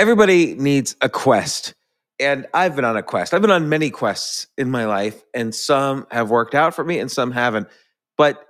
[0.00, 1.74] everybody needs a quest.
[2.18, 3.34] And I've been on a quest.
[3.34, 6.98] I've been on many quests in my life, and some have worked out for me
[6.98, 7.68] and some haven't.
[8.16, 8.42] But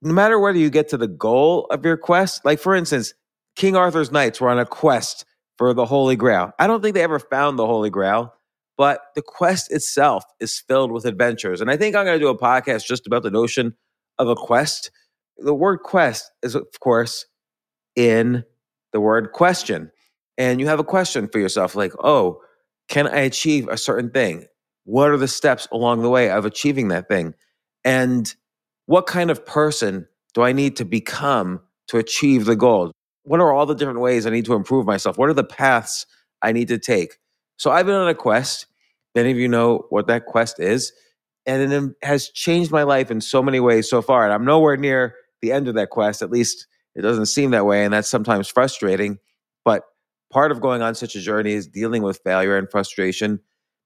[0.00, 3.14] no matter whether you get to the goal of your quest, like for instance,
[3.56, 5.24] King Arthur's knights were on a quest
[5.58, 6.52] for the Holy Grail.
[6.58, 8.32] I don't think they ever found the Holy Grail,
[8.76, 11.60] but the quest itself is filled with adventures.
[11.60, 13.74] And I think I'm going to do a podcast just about the notion
[14.20, 14.92] of a quest.
[15.38, 17.26] The word quest is, of course,
[17.96, 18.44] in
[18.92, 19.90] the word question.
[20.38, 22.40] And you have a question for yourself like, oh,
[22.88, 24.46] can I achieve a certain thing?
[24.84, 27.34] What are the steps along the way of achieving that thing?
[27.84, 28.32] And
[28.86, 32.92] what kind of person do I need to become to achieve the goal?
[33.24, 35.18] What are all the different ways I need to improve myself?
[35.18, 36.06] What are the paths
[36.42, 37.18] I need to take?
[37.56, 38.66] So I've been on a quest.
[39.14, 40.92] Many of you know what that quest is.
[41.46, 44.24] And it has changed my life in so many ways so far.
[44.24, 46.22] And I'm nowhere near the end of that quest.
[46.22, 47.84] At least it doesn't seem that way.
[47.84, 49.18] And that's sometimes frustrating.
[49.64, 49.84] But
[50.30, 53.40] part of going on such a journey is dealing with failure and frustration.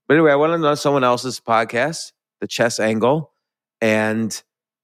[0.09, 3.33] But anyway, I went on someone else's podcast, The Chess Angle,
[3.81, 4.43] and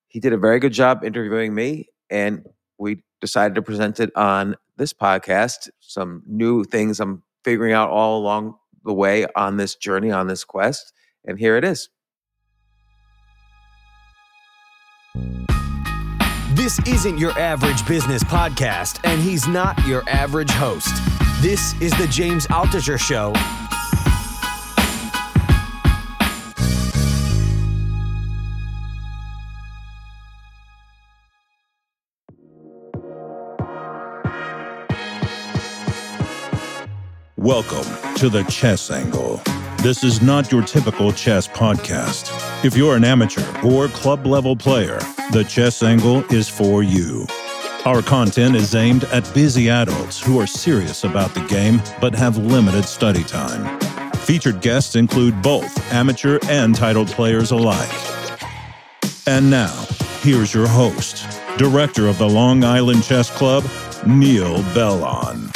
[0.09, 1.89] he did a very good job interviewing me.
[2.11, 2.47] And
[2.79, 5.69] we decided to present it on this podcast.
[5.81, 10.45] Some new things I'm figuring out all along the way on this journey, on this
[10.45, 10.93] quest.
[11.25, 11.89] And here it is.
[16.55, 20.95] This isn't your average business podcast, and he's not your average host.
[21.43, 23.35] This is the James Altucher Show.
[37.37, 37.85] Welcome
[38.17, 39.43] to the Chess Angle.
[39.83, 42.65] This is not your typical chess podcast.
[42.65, 44.99] If you're an amateur or club level player,
[45.33, 47.27] the Chess Angle is for you.
[47.87, 52.37] Our content is aimed at busy adults who are serious about the game but have
[52.37, 53.79] limited study time.
[54.23, 57.89] Featured guests include both amateur and titled players alike.
[59.29, 59.87] And now,
[60.21, 61.29] here's your host,
[61.59, 63.63] director of the Long Island Chess Club,
[64.05, 65.49] Neal Bellon.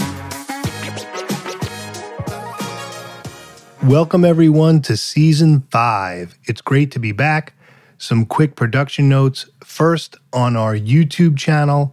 [3.82, 6.38] Welcome, everyone, to season five.
[6.44, 7.54] It's great to be back.
[7.98, 9.46] Some quick production notes.
[9.64, 11.92] First, on our YouTube channel,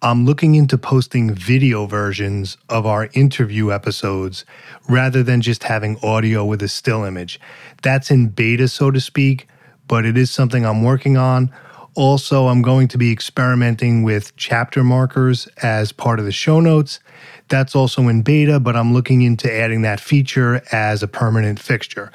[0.00, 4.44] I'm looking into posting video versions of our interview episodes
[4.88, 7.40] rather than just having audio with a still image.
[7.82, 9.48] That's in beta, so to speak,
[9.88, 11.52] but it is something I'm working on.
[11.96, 17.00] Also, I'm going to be experimenting with chapter markers as part of the show notes.
[17.48, 22.12] That's also in beta, but I'm looking into adding that feature as a permanent fixture.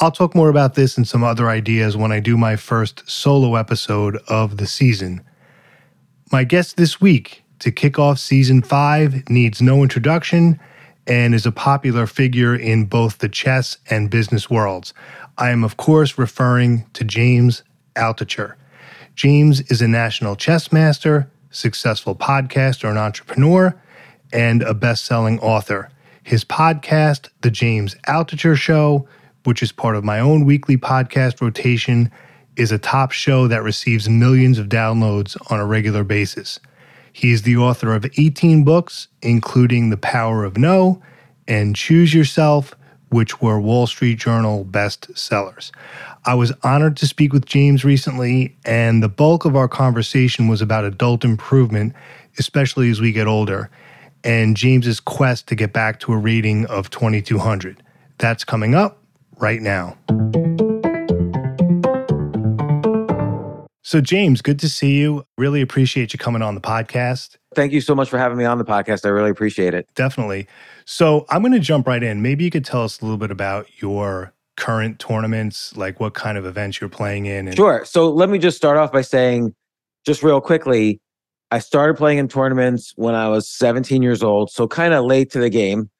[0.00, 3.56] I'll talk more about this and some other ideas when I do my first solo
[3.56, 5.20] episode of the season.
[6.32, 10.58] My guest this week to kick off season five needs no introduction
[11.06, 14.92] and is a popular figure in both the chess and business worlds.
[15.38, 17.62] I am, of course, referring to James
[17.94, 18.54] Altucher.
[19.14, 23.80] James is a national chess master, successful podcaster and entrepreneur,
[24.32, 25.90] and a best selling author.
[26.24, 29.06] His podcast, The James Altucher Show,
[29.44, 32.10] which is part of my own weekly podcast rotation,
[32.56, 36.58] is a top show that receives millions of downloads on a regular basis.
[37.12, 41.00] He is the author of 18 books, including The Power of No
[41.48, 42.74] and Choose Yourself,
[43.10, 45.72] which were Wall Street Journal best sellers.
[46.24, 50.60] I was honored to speak with James recently, and the bulk of our conversation was
[50.60, 51.94] about adult improvement,
[52.38, 53.70] especially as we get older,
[54.24, 57.82] and James's quest to get back to a rating of 2200.
[58.18, 58.98] That's coming up
[59.38, 59.96] right now.
[63.86, 65.24] So, James, good to see you.
[65.38, 67.36] Really appreciate you coming on the podcast.
[67.54, 69.06] Thank you so much for having me on the podcast.
[69.06, 69.88] I really appreciate it.
[69.94, 70.48] Definitely.
[70.86, 72.20] So, I'm going to jump right in.
[72.20, 76.36] Maybe you could tell us a little bit about your current tournaments, like what kind
[76.36, 77.46] of events you're playing in.
[77.46, 77.84] And- sure.
[77.84, 79.54] So, let me just start off by saying,
[80.04, 81.00] just real quickly,
[81.52, 85.30] I started playing in tournaments when I was 17 years old, so kind of late
[85.30, 85.90] to the game.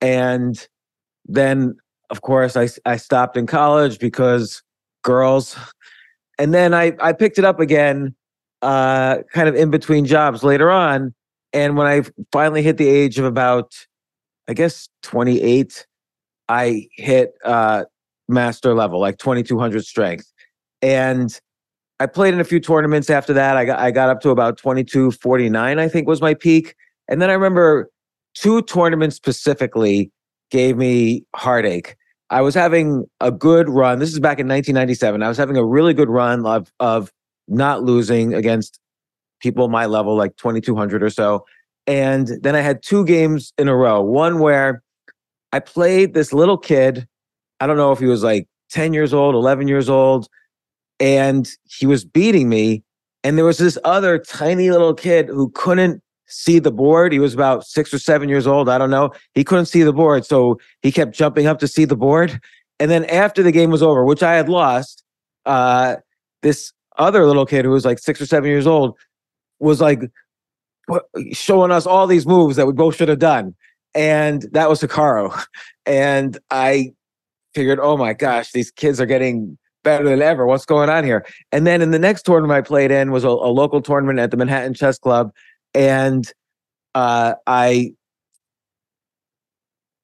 [0.00, 0.66] And
[1.26, 1.76] then,
[2.08, 4.62] of course, I, I stopped in college because
[5.02, 5.58] girls
[6.38, 8.14] and then I I picked it up again,
[8.62, 11.14] uh, kind of in between jobs later on.
[11.52, 12.02] And when I
[12.32, 13.72] finally hit the age of about,
[14.48, 15.86] I guess twenty eight,
[16.48, 17.84] I hit uh,
[18.28, 20.32] master level, like twenty two hundred strength,
[20.82, 21.38] and
[22.00, 23.56] I played in a few tournaments after that.
[23.56, 26.34] I got I got up to about twenty two forty nine, I think was my
[26.34, 26.74] peak.
[27.08, 27.90] And then I remember
[28.34, 30.10] two tournaments specifically
[30.50, 31.96] gave me heartache.
[32.34, 34.00] I was having a good run.
[34.00, 35.22] This is back in 1997.
[35.22, 37.12] I was having a really good run of of
[37.46, 38.80] not losing against
[39.40, 41.44] people my level, like 2200 or so.
[41.86, 44.02] And then I had two games in a row.
[44.02, 44.82] One where
[45.52, 47.06] I played this little kid.
[47.60, 50.26] I don't know if he was like 10 years old, 11 years old,
[50.98, 52.82] and he was beating me.
[53.22, 56.02] And there was this other tiny little kid who couldn't
[56.34, 57.12] see the board.
[57.12, 58.68] He was about six or seven years old.
[58.68, 59.12] I don't know.
[59.34, 60.26] He couldn't see the board.
[60.26, 62.40] So he kept jumping up to see the board.
[62.80, 65.04] And then after the game was over, which I had lost,
[65.46, 65.96] uh,
[66.42, 68.96] this other little kid who was like six or seven years old
[69.60, 70.00] was like
[71.32, 73.54] showing us all these moves that we both should have done.
[73.94, 75.32] And that was Hikaru.
[75.86, 76.94] And I
[77.54, 80.46] figured, oh my gosh, these kids are getting better than ever.
[80.46, 81.26] What's going on here?
[81.52, 84.30] And then in the next tournament I played in was a, a local tournament at
[84.30, 85.30] the Manhattan Chess Club.
[85.74, 86.30] And
[86.94, 87.92] uh, I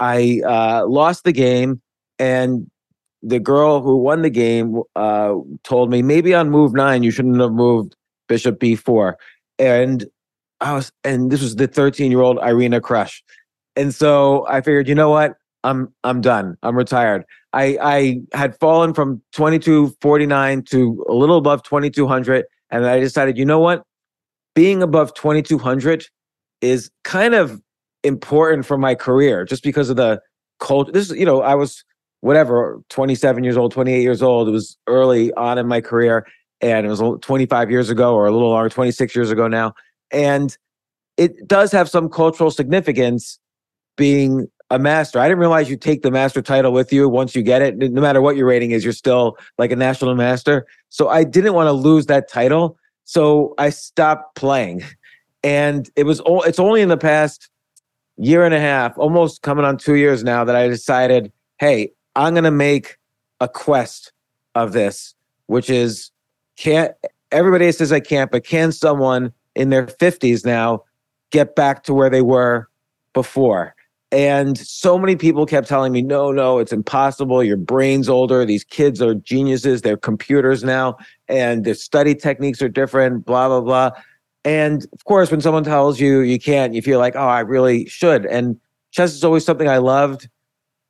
[0.00, 1.81] I uh, lost the game,
[2.19, 2.69] and
[3.22, 7.40] the girl who won the game uh, told me maybe on move nine you shouldn't
[7.40, 7.94] have moved
[8.28, 9.14] bishop b4,
[9.58, 10.06] and
[10.61, 13.23] I was, and this was the 13 year old Irina Krush.
[13.76, 15.37] And so I figured, you know what?
[15.64, 16.56] I'm I'm done.
[16.62, 17.25] I'm retired.
[17.52, 23.44] I I had fallen from 2249 to a little above 2200 and I decided, you
[23.44, 23.84] know what?
[24.55, 26.06] Being above 2200
[26.61, 27.61] is kind of
[28.02, 30.20] important for my career just because of the
[30.58, 30.93] culture.
[30.93, 31.85] This is, you know, I was
[32.20, 34.49] whatever, 27 years old, 28 years old.
[34.49, 36.26] It was early on in my career
[36.61, 39.73] and it was 25 years ago or a little longer, 26 years ago now.
[40.12, 40.56] And
[41.17, 43.38] it does have some cultural significance
[43.97, 45.19] being a master.
[45.19, 47.76] I didn't realize you take the master title with you once you get it.
[47.76, 50.67] No matter what your rating is, you're still like a national master.
[50.91, 52.79] So I didn't want to lose that title.
[53.11, 54.85] So I stopped playing.
[55.43, 57.49] And it was it's only in the past
[58.19, 62.35] year and a half, almost coming on 2 years now that I decided, "Hey, I'm
[62.35, 62.99] going to make
[63.41, 64.12] a quest
[64.55, 65.12] of this,
[65.47, 66.12] which is
[66.57, 66.95] can't
[67.33, 70.85] everybody says I can't, but can someone in their 50s now
[71.33, 72.69] get back to where they were
[73.12, 73.75] before.
[74.12, 77.45] And so many people kept telling me, no, no, it's impossible.
[77.45, 78.45] Your brain's older.
[78.45, 79.83] These kids are geniuses.
[79.83, 80.97] They're computers now,
[81.29, 83.91] and their study techniques are different, blah, blah, blah.
[84.45, 87.87] And of course, when someone tells you you can't, you feel like, oh, I really
[87.87, 88.27] should.
[88.27, 88.59] And
[88.91, 90.29] chess is always something I loved.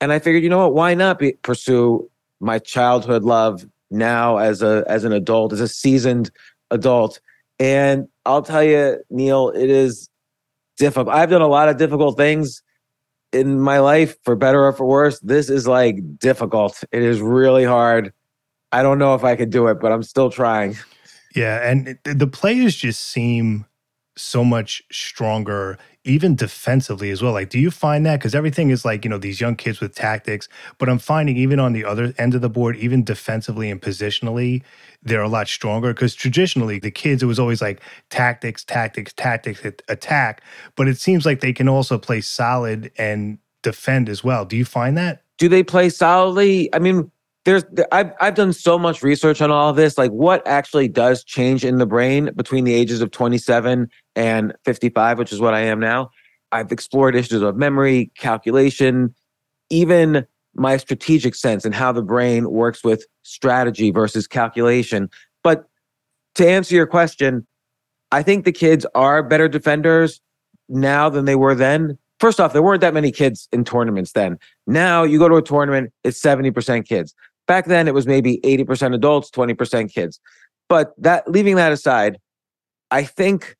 [0.00, 0.74] And I figured, you know what?
[0.74, 2.08] Why not be, pursue
[2.40, 6.30] my childhood love now as a as an adult, as a seasoned
[6.70, 7.20] adult?
[7.58, 10.08] And I'll tell you, Neal, it is
[10.78, 11.14] difficult.
[11.14, 12.62] I've done a lot of difficult things
[13.32, 15.20] in my life, for better or for worse.
[15.20, 16.82] This is like difficult.
[16.92, 18.12] It is really hard.
[18.72, 20.76] I don't know if I could do it, but I'm still trying.
[21.34, 23.66] Yeah, and the players just seem
[24.16, 27.32] so much stronger even defensively as well.
[27.32, 28.18] Like, do you find that?
[28.18, 30.48] Because everything is like, you know, these young kids with tactics,
[30.78, 34.62] but I'm finding even on the other end of the board, even defensively and positionally,
[35.02, 35.92] they're a lot stronger.
[35.92, 40.42] Because traditionally, the kids, it was always like tactics, tactics, tactics, attack.
[40.74, 44.44] But it seems like they can also play solid and defend as well.
[44.44, 45.22] Do you find that?
[45.38, 46.72] Do they play solidly?
[46.74, 47.10] I mean,
[47.44, 49.96] there's I've I've done so much research on all of this.
[49.96, 55.18] Like, what actually does change in the brain between the ages of 27 and 55,
[55.18, 56.10] which is what I am now?
[56.52, 59.14] I've explored issues of memory, calculation,
[59.70, 65.08] even my strategic sense and how the brain works with strategy versus calculation.
[65.44, 65.66] But
[66.34, 67.46] to answer your question,
[68.12, 70.20] I think the kids are better defenders
[70.68, 71.96] now than they were then.
[72.18, 74.38] First off, there weren't that many kids in tournaments then.
[74.66, 77.14] Now you go to a tournament, it's 70% kids.
[77.50, 80.20] Back then, it was maybe 80% adults, 20% kids.
[80.68, 82.16] But that leaving that aside,
[82.92, 83.56] I think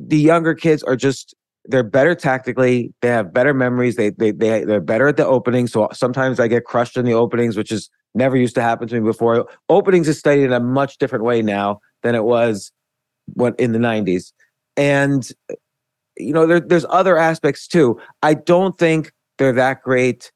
[0.00, 1.32] the younger kids are just
[1.66, 2.92] they're better tactically.
[3.02, 3.94] They have better memories.
[3.94, 5.70] They they they they're better at the openings.
[5.70, 9.00] So sometimes I get crushed in the openings, which is never used to happen to
[9.00, 9.46] me before.
[9.68, 12.72] Openings is studied in a much different way now than it was
[13.34, 14.32] what in the 90s.
[14.76, 15.30] And
[16.16, 17.96] you know, there, there's other aspects too.
[18.24, 20.32] I don't think they're that great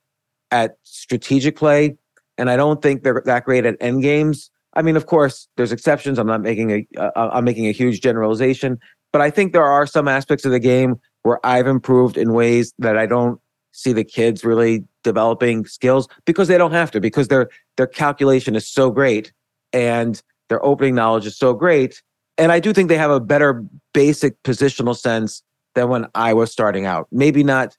[0.53, 1.98] at strategic play
[2.39, 4.51] and I don't think they're that great at end games.
[4.75, 6.19] I mean, of course, there's exceptions.
[6.19, 8.79] I'm not making a uh, I'm making a huge generalization,
[9.13, 12.73] but I think there are some aspects of the game where I've improved in ways
[12.79, 13.41] that I don't
[13.73, 18.57] see the kids really developing skills because they don't have to because their their calculation
[18.57, 19.33] is so great
[19.73, 22.03] and their opening knowledge is so great
[22.39, 25.43] and I do think they have a better basic positional sense
[25.75, 27.09] than when I was starting out.
[27.11, 27.77] Maybe not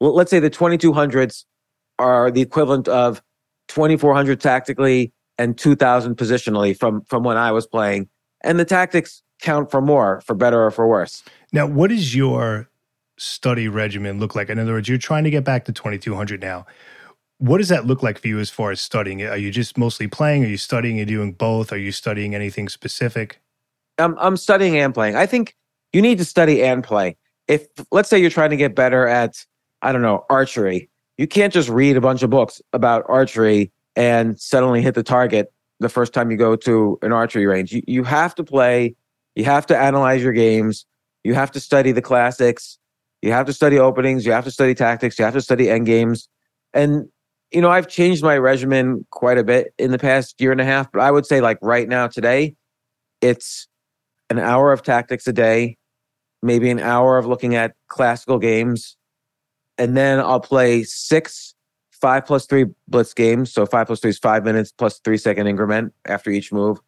[0.00, 1.44] well, let's say the 2200s
[1.98, 3.22] are the equivalent of
[3.68, 8.08] 2400 tactically and 2000 positionally from from when I was playing.
[8.42, 11.22] And the tactics count for more for better or for worse.
[11.52, 12.68] Now what does your
[13.18, 14.50] study regimen look like?
[14.50, 16.66] In other words you're trying to get back to 2200 now.
[17.38, 20.06] What does that look like for you as far as studying are you just mostly
[20.06, 20.44] playing?
[20.44, 21.72] Are you studying and doing both?
[21.72, 23.40] Are you studying anything specific?
[23.98, 25.16] I'm, I'm studying and playing.
[25.16, 25.54] I think
[25.92, 27.16] you need to study and play.
[27.48, 29.44] If let's say you're trying to get better at
[29.82, 34.38] i don't know archery you can't just read a bunch of books about archery and
[34.38, 37.72] suddenly hit the target the first time you go to an archery range.
[37.72, 38.94] You, you have to play,
[39.34, 40.86] you have to analyze your games,
[41.24, 42.78] you have to study the classics,
[43.22, 45.86] you have to study openings, you have to study tactics, you have to study end
[45.86, 46.28] games.
[46.72, 47.08] And,
[47.50, 50.64] you know, I've changed my regimen quite a bit in the past year and a
[50.64, 52.54] half, but I would say, like, right now, today,
[53.20, 53.66] it's
[54.28, 55.78] an hour of tactics a day,
[56.42, 58.96] maybe an hour of looking at classical games,
[59.78, 61.54] and then I'll play six
[62.00, 63.52] five plus three blitz games.
[63.52, 66.78] So five plus three is five minutes plus three second increment after each move.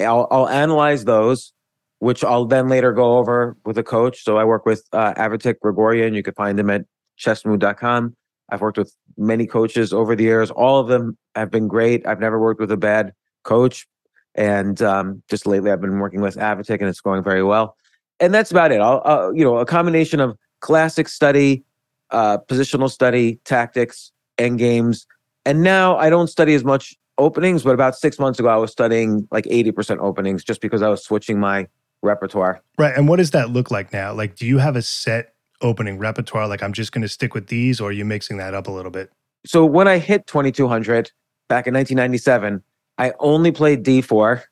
[0.00, 1.52] I'll, I'll analyze those,
[1.98, 4.24] which I'll then later go over with a coach.
[4.24, 6.14] So I work with uh, Avetik Grigoryan.
[6.14, 6.84] You can find him at
[7.18, 8.16] chessmood.com.
[8.48, 10.50] I've worked with many coaches over the years.
[10.50, 12.06] All of them have been great.
[12.06, 13.12] I've never worked with a bad
[13.44, 13.86] coach.
[14.34, 17.76] And um, just lately, I've been working with Avitik, and it's going very well.
[18.20, 18.80] And that's about it.
[18.80, 21.64] I'll, uh, you know, a combination of classic study,
[22.10, 25.06] uh, positional study, tactics, end games.
[25.44, 28.72] And now I don't study as much openings, but about six months ago, I was
[28.72, 31.68] studying like 80% openings just because I was switching my
[32.02, 32.62] repertoire.
[32.78, 32.94] Right.
[32.96, 34.12] And what does that look like now?
[34.12, 36.48] Like, do you have a set opening repertoire?
[36.48, 38.70] Like, I'm just going to stick with these, or are you mixing that up a
[38.70, 39.10] little bit?
[39.46, 41.12] So when I hit 2200
[41.48, 42.62] back in 1997,
[42.98, 44.42] I only played D4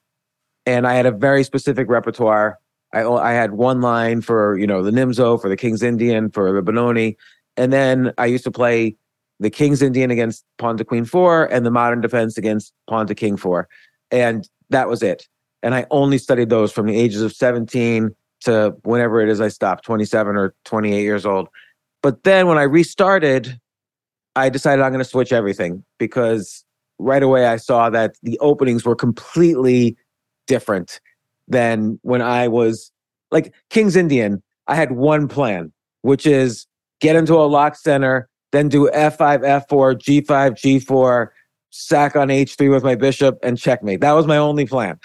[0.67, 2.59] and I had a very specific repertoire.
[2.93, 6.53] I, I had one line for, you know, the Nimzo, for the King's Indian, for
[6.53, 7.17] the Benoni.
[7.57, 8.97] And then I used to play
[9.41, 13.15] the King's Indian against Pawn to Queen four and the modern defense against Pawn to
[13.15, 13.69] King four.
[14.11, 15.27] And that was it.
[15.63, 18.11] And I only studied those from the ages of 17
[18.43, 21.49] to whenever it is I stopped, 27 or 28 years old.
[22.03, 23.59] But then when I restarted,
[24.37, 26.65] I decided I'm going to switch everything because
[26.99, 29.97] right away I saw that the openings were completely
[30.47, 31.01] different
[31.49, 32.93] than when I was
[33.31, 34.43] like King's Indian.
[34.67, 36.67] I had one plan, which is
[37.05, 41.29] get into a lock center, then do f5, f4, g5, g4,
[41.71, 44.01] sack on h3 with my bishop, and checkmate.
[44.01, 44.99] That was my only plan.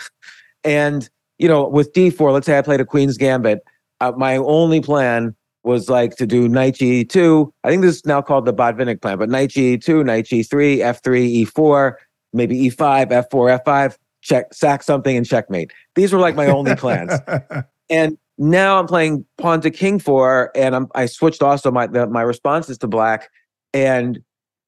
[0.63, 3.59] And, you know, with d4, let's say I played a queen's gambit,
[3.99, 7.51] uh, my only plan was like to do knight g2.
[7.65, 11.45] I think this is now called the Botvinnik plan, but knight g2, knight g3, f3,
[11.45, 11.93] e4,
[12.31, 15.73] maybe e5, f4, f5, check, sack something, and checkmate.
[15.95, 17.11] These were like my only plans.
[17.89, 22.07] and now I'm playing pawn to king four, and I'm I switched also my the,
[22.07, 23.29] my responses to black,
[23.73, 24.19] and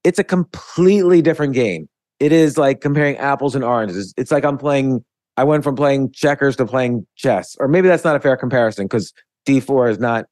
[0.04, 1.88] it's a completely different game.
[2.20, 4.14] It is like comparing apples and oranges.
[4.18, 5.04] It's like I'm playing.
[5.38, 8.86] I went from playing checkers to playing chess, or maybe that's not a fair comparison
[8.86, 9.14] because
[9.48, 10.26] D4 is not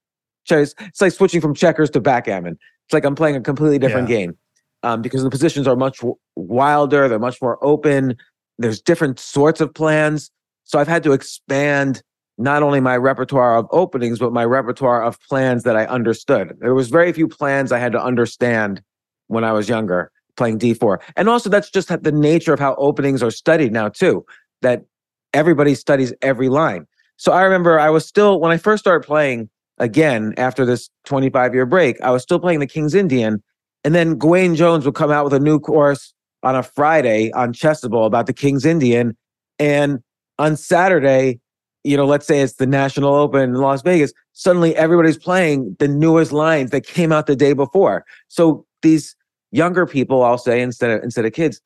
[0.43, 0.75] chess.
[0.81, 2.57] It's like switching from checkers to backgammon.
[2.87, 4.17] It's like I'm playing a completely different yeah.
[4.17, 4.37] game
[4.83, 6.01] um, because the positions are much
[6.35, 7.07] wilder.
[7.07, 8.17] They're much more open.
[8.57, 10.29] There's different sorts of plans.
[10.65, 12.03] So I've had to expand
[12.39, 16.57] not only my repertoire of openings, but my repertoire of plans that I understood.
[16.59, 18.81] There was very few plans I had to understand
[19.27, 20.99] when I was younger playing D4.
[21.17, 24.25] And also that's just the nature of how openings are studied now too,
[24.61, 24.85] that
[25.33, 26.87] everybody studies every line.
[27.17, 31.53] So I remember I was still, when I first started playing again after this 25
[31.53, 33.43] year break, I was still playing the King's Indian.
[33.83, 37.51] And then Gawain Jones would come out with a new course on a Friday on
[37.51, 39.17] Chessable about the King's Indian.
[39.59, 39.99] And
[40.37, 41.41] on Saturday,
[41.83, 45.87] you know, let's say it's the National Open in Las Vegas, suddenly everybody's playing the
[45.87, 48.05] newest lines that came out the day before.
[48.27, 49.15] So these
[49.51, 51.61] younger people, I'll say, instead of instead of kids,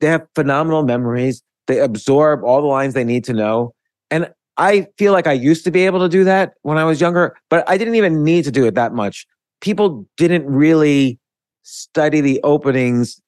[0.00, 1.42] they have phenomenal memories.
[1.68, 3.72] They absorb all the lines they need to know.
[4.10, 7.00] And I feel like I used to be able to do that when I was
[7.00, 9.26] younger, but I didn't even need to do it that much.
[9.60, 11.18] People didn't really
[11.62, 13.20] study the openings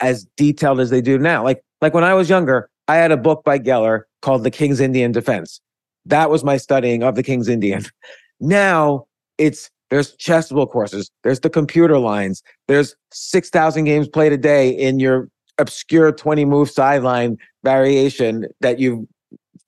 [0.00, 1.42] as detailed as they do now.
[1.42, 4.80] Like like when I was younger, I had a book by Geller called The King's
[4.80, 5.60] Indian Defense.
[6.04, 7.84] That was my studying of the King's Indian.
[8.38, 9.06] Now
[9.38, 15.00] it's there's chessable courses, there's the computer lines, there's 6,000 games played a day in
[15.00, 19.08] your obscure 20 move sideline variation that you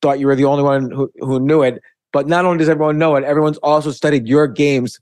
[0.03, 1.81] thought you were the only one who, who knew it.
[2.13, 4.99] But not only does everyone know it, everyone's also studied your games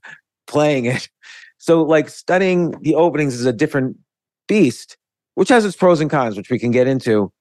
[0.47, 1.09] playing it.
[1.59, 3.97] So, like, studying the openings is a different
[4.47, 4.95] beast,
[5.33, 7.33] which has its pros and cons, which we can get into.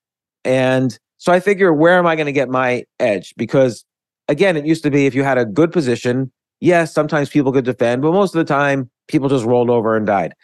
[0.43, 3.35] And so I figure, where am I going to get my edge?
[3.37, 3.85] Because
[4.29, 6.31] again, it used to be if you had a good position,
[6.61, 10.07] yes, sometimes people could defend, but most of the time, people just rolled over and
[10.07, 10.35] died.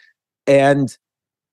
[0.47, 0.95] And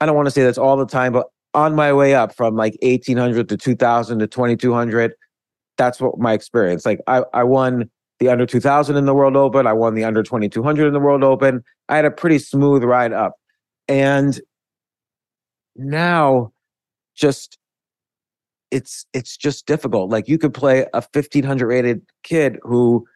[0.01, 2.57] I don't want to say that's all the time, but on my way up from
[2.57, 5.13] like 1800 to 2000 to 2200,
[5.77, 6.87] that's what my experience.
[6.87, 10.23] Like I, I won the under 2000 in the World Open, I won the under
[10.23, 11.65] 2200 in the World Open.
[11.89, 13.35] I had a pretty smooth ride up.
[13.89, 14.41] And
[15.75, 16.53] now,
[17.17, 17.59] just
[18.71, 20.11] it's it's just difficult.
[20.11, 23.07] Like you could play a 1500 rated kid who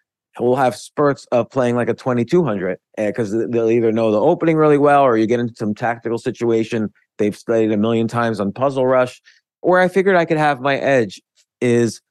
[0.41, 4.57] will have spurts of playing like a 2200 because eh, they'll either know the opening
[4.57, 6.93] really well or you get into some tactical situation.
[7.19, 9.21] They've studied a million times on puzzle rush.
[9.61, 11.23] Where i figured i could have my edge
[11.61, 12.03] is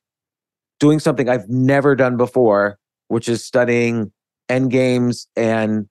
[0.79, 4.11] doing something i've never done before which is studying
[4.49, 5.87] end games and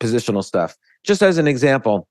[0.00, 0.76] positional stuff.
[1.04, 2.08] Just as an example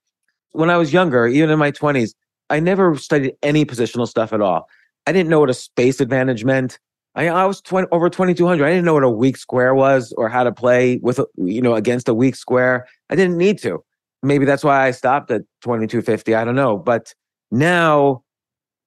[0.52, 2.14] when i was younger even in my 20s
[2.50, 4.68] i never studied any positional stuff at all
[5.08, 6.80] i didn't know what a space advantage meant
[7.16, 8.64] I, I was 20, over 2200.
[8.64, 11.74] I didn't know what a weak square was or how to play with, you know,
[11.74, 12.88] against a weak square.
[13.10, 13.84] I didn't need to.
[14.22, 16.36] Maybe that's why I stopped at 2250.
[16.36, 16.78] I don't know.
[16.78, 17.14] But
[17.52, 18.24] now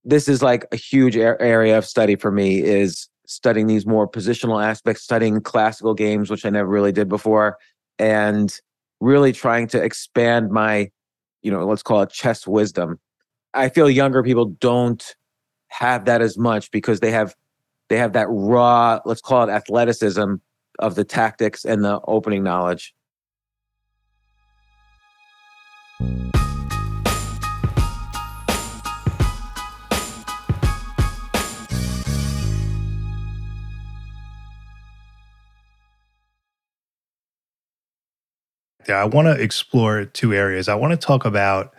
[0.05, 4.65] this is like a huge area of study for me is studying these more positional
[4.65, 7.57] aspects, studying classical games, which I never really did before,
[7.99, 8.55] and
[9.01, 10.91] really trying to expand my,
[11.43, 12.99] you know, let's call it chess wisdom.
[13.55, 15.15] I feel younger people don't
[15.69, 17.35] have that as much because they have
[17.89, 20.37] they have that raw, let's call it athleticism
[20.79, 22.95] of the tactics and the opening knowledge.
[38.89, 40.69] Yeah, I want to explore two areas.
[40.69, 41.75] I want to talk about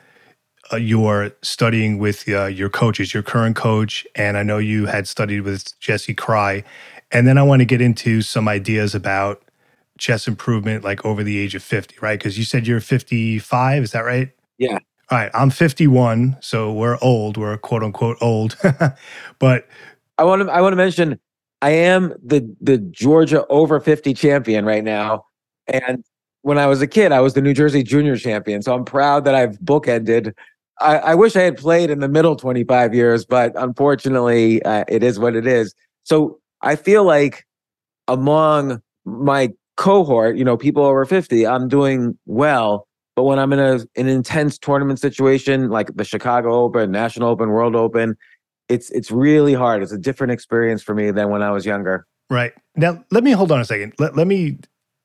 [0.72, 5.08] uh, you're studying with uh, your coaches, your current coach, and I know you had
[5.08, 6.64] studied with Jesse Kraai.
[7.12, 9.44] And then I want to get into some ideas about
[9.98, 12.18] chess improvement, like over the age of 50, right?
[12.18, 14.32] Because you said you're 55, is that right?
[14.58, 14.80] Yeah.
[15.12, 17.38] All right, I'm 51, so we're old.
[17.38, 18.58] We're quote unquote old,
[19.40, 19.68] but
[20.18, 21.20] I want to I want to mention
[21.62, 25.26] I am the the Georgia over 50 champion right now,
[25.68, 26.04] and
[26.42, 28.62] when I was a kid, I was the New Jersey junior champion.
[28.62, 30.34] So I'm proud that I've bookended
[30.80, 35.04] I, I, wish I had played in the middle 25 years, but unfortunately, uh, it
[35.04, 35.74] is what it is.
[36.04, 37.46] So I feel like
[38.08, 42.88] among my cohort, you know, people over 50, I'm doing well.
[43.16, 47.50] But when I'm in a an intense tournament situation like the Chicago Open, National Open,
[47.50, 48.18] World Open,
[48.70, 49.84] it's it's really hard.
[49.84, 52.08] It's a different experience for me than when I was younger.
[52.32, 52.54] Right.
[52.76, 53.94] Now, let me hold on a second.
[54.00, 54.58] Let, let me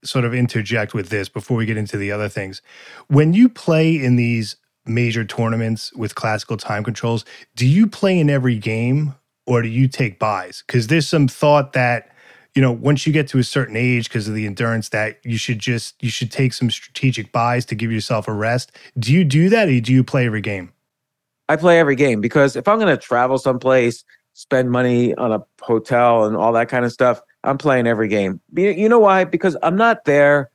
[0.04, 2.62] sort of interject with this before we get into the other things.
[3.08, 4.56] When you play in these
[4.88, 7.24] major tournaments with classical time controls,
[7.54, 9.14] do you play in every game
[9.46, 10.62] or do you take byes?
[10.66, 12.10] Because there's some thought that
[12.54, 15.38] you know once you get to a certain age because of the endurance that you
[15.38, 18.72] should just you should take some strategic byes to give yourself a rest.
[18.98, 20.72] Do you do that or do you play every game?
[21.48, 25.42] I play every game because if i'm going to travel someplace spend money on a
[25.62, 28.40] hotel and all that kind of stuff i'm playing every game.
[28.54, 29.24] You know why?
[29.24, 30.50] Because i'm not there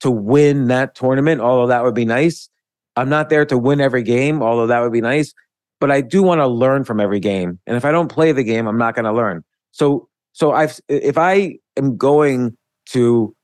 [0.00, 2.48] to win that tournament although that would be nice
[2.96, 5.32] I'm not there to win every game, although that would be nice,
[5.80, 7.58] but I do want to learn from every game.
[7.66, 9.44] And if I don't play the game, I'm not going to learn.
[9.72, 12.56] So so I've if I am going
[12.90, 13.34] to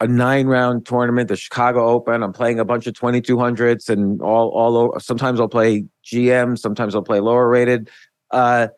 [0.00, 4.48] a nine round tournament, the Chicago Open, I'm playing a bunch of 2200s and all
[4.50, 5.00] all.
[5.00, 7.90] Sometimes I'll play GM, sometimes I'll play lower rated.
[8.30, 8.68] Uh,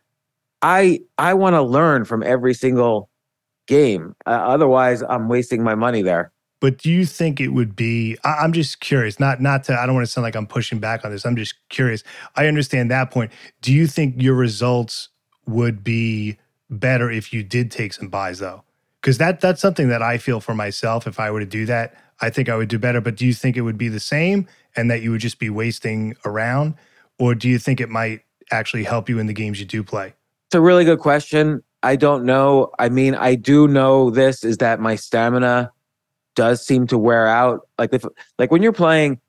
[0.63, 3.11] I I want to learn from every single
[3.67, 4.15] game.
[4.27, 6.33] Uh, otherwise, I'm wasting my money there.
[6.61, 8.19] But do you think it would be?
[8.23, 9.19] I, am just curious.
[9.19, 9.79] Not not to.
[9.79, 11.25] I don't want to sound like I'm pushing back on this.
[11.25, 12.05] I'm just curious.
[12.37, 13.33] I understand that point.
[13.63, 15.09] Do you think your results
[15.47, 18.63] would be better if you did take some byes though?
[19.01, 21.07] Because that that's something that I feel for myself.
[21.07, 23.01] If I were to do that, I think I would do better.
[23.01, 24.47] But do you think it would be the same,
[24.77, 26.75] and that you would just be wasting around,
[27.19, 28.21] or do you think it might
[28.51, 30.13] actually help you in the games you do play?
[30.49, 31.63] It's a really good question.
[31.83, 32.71] I don't know.
[32.79, 35.73] I mean, I do know this is that my stamina
[36.41, 37.69] does seem to wear out.
[37.79, 38.03] Like if
[38.39, 39.21] like when you're playing,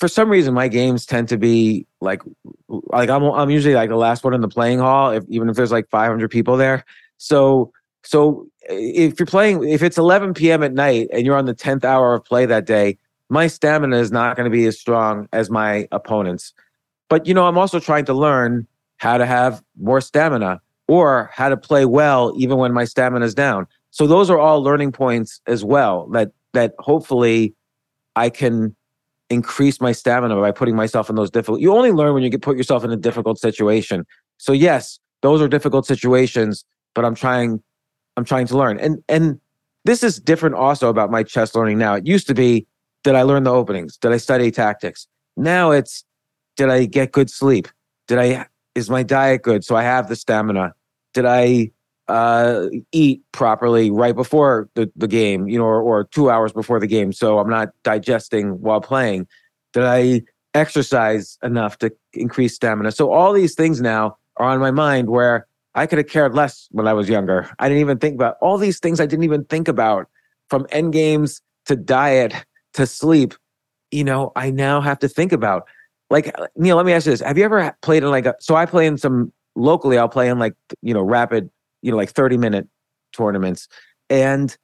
[0.00, 2.22] for some reason my games tend to be like
[2.68, 5.54] like I'm I'm usually like the last one in the playing hall, if, even if
[5.54, 6.84] there's like 500 people there.
[7.18, 10.64] So so if you're playing, if it's 11 p.m.
[10.64, 14.10] at night and you're on the 10th hour of play that day, my stamina is
[14.10, 16.52] not going to be as strong as my opponents.
[17.08, 21.48] But you know, I'm also trying to learn how to have more stamina or how
[21.48, 23.68] to play well even when my stamina is down.
[23.92, 27.54] So those are all learning points as well that that hopefully
[28.16, 28.74] I can
[29.28, 31.60] increase my stamina by putting myself in those difficult.
[31.60, 34.04] You only learn when you get put yourself in a difficult situation.
[34.38, 37.62] So yes, those are difficult situations, but I'm trying
[38.16, 38.78] I'm trying to learn.
[38.80, 39.40] And and
[39.84, 41.94] this is different also about my chess learning now.
[41.94, 42.66] It used to be
[43.04, 43.96] did I learn the openings?
[43.96, 45.06] Did I study tactics?
[45.36, 46.04] Now it's
[46.56, 47.68] did I get good sleep?
[48.08, 50.74] Did I is my diet good so I have the stamina?
[51.14, 51.70] Did I
[52.10, 56.80] uh, eat properly right before the, the game, you know, or, or two hours before
[56.80, 57.12] the game.
[57.12, 59.26] So I'm not digesting while playing.
[59.72, 62.92] Did I exercise enough to increase stamina?
[62.92, 66.68] So all these things now are on my mind where I could have cared less
[66.72, 67.48] when I was younger.
[67.58, 70.08] I didn't even think about all these things I didn't even think about
[70.48, 72.34] from end games to diet
[72.74, 73.34] to sleep.
[73.92, 75.68] You know, I now have to think about.
[76.10, 78.34] Like Neal, let me ask you this: Have you ever played in like a?
[78.40, 79.96] So I play in some locally.
[79.96, 81.48] I'll play in like you know rapid,
[81.82, 82.68] you know like thirty minute
[83.12, 83.68] tournaments,
[84.08, 84.56] and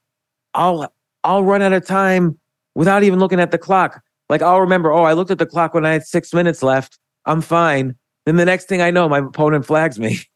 [0.54, 0.92] I'll
[1.24, 2.38] I'll run out of time
[2.74, 4.02] without even looking at the clock.
[4.28, 6.98] Like I'll remember, oh, I looked at the clock when I had six minutes left.
[7.24, 7.94] I'm fine.
[8.24, 10.20] Then the next thing I know, my opponent flags me.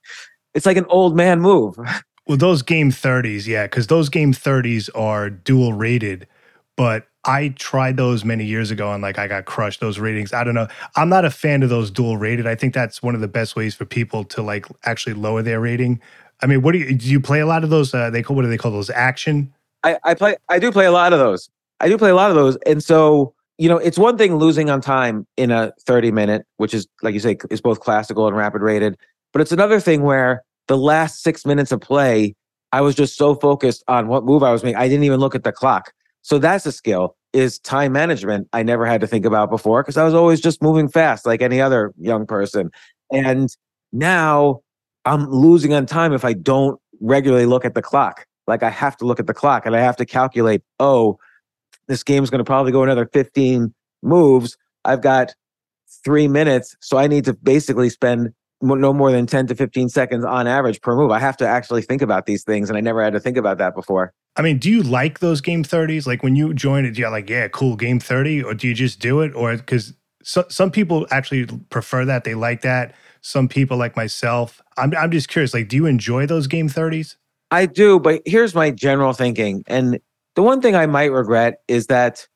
[0.53, 1.77] It's like an old man move.
[2.27, 6.29] Well, those game 30s, yeah, because those game 30s are dual rated,
[6.77, 10.33] but I tried those many years ago and like I got crushed those ratings.
[10.33, 10.69] I don't know.
[10.95, 12.47] I'm not a fan of those dual rated.
[12.47, 15.61] I think that's one of the best ways for people to like actually lower their
[15.61, 16.01] rating.
[16.43, 18.37] I mean, what do you do you play a lot of those uh they call
[18.37, 19.53] what do they call those action?
[19.83, 21.49] I, I play I do play a lot of those.
[21.81, 22.57] I do play a lot of those.
[22.67, 26.75] And so, you know, it's one thing losing on time in a 30 minute, which
[26.75, 28.97] is like you say, is both classical and rapid rated.
[29.33, 32.35] But it's another thing where the last six minutes of play,
[32.73, 34.77] I was just so focused on what move I was making.
[34.77, 35.93] I didn't even look at the clock.
[36.23, 38.49] So that's a skill is time management.
[38.53, 41.43] I never had to think about before because I was always just moving fast like
[41.43, 42.71] any other young person.
[43.11, 43.55] And
[43.93, 44.61] now
[45.05, 48.27] I'm losing on time if I don't regularly look at the clock.
[48.47, 51.19] Like I have to look at the clock and I have to calculate, oh,
[51.89, 54.57] this game's going to probably go another 15 moves.
[54.85, 55.35] I've got
[56.05, 56.77] three minutes.
[56.81, 58.33] So I need to basically spend
[58.63, 61.11] no more than 10 to 15 seconds on average per move.
[61.11, 63.59] I have to actually think about these things, and I never had to think about
[63.59, 64.13] that before.
[64.37, 66.07] I mean, do you like those game 30s?
[66.07, 69.01] Like when you join it, you're like, yeah, cool, game 30, or do you just
[69.01, 69.35] do it?
[69.35, 72.95] Or because so, some people actually prefer that, they like that.
[73.23, 77.17] Some people, like myself, I'm, I'm just curious, like, do you enjoy those game 30s?
[77.51, 79.65] I do, but here's my general thinking.
[79.67, 80.01] And
[80.37, 82.27] the one thing I might regret is that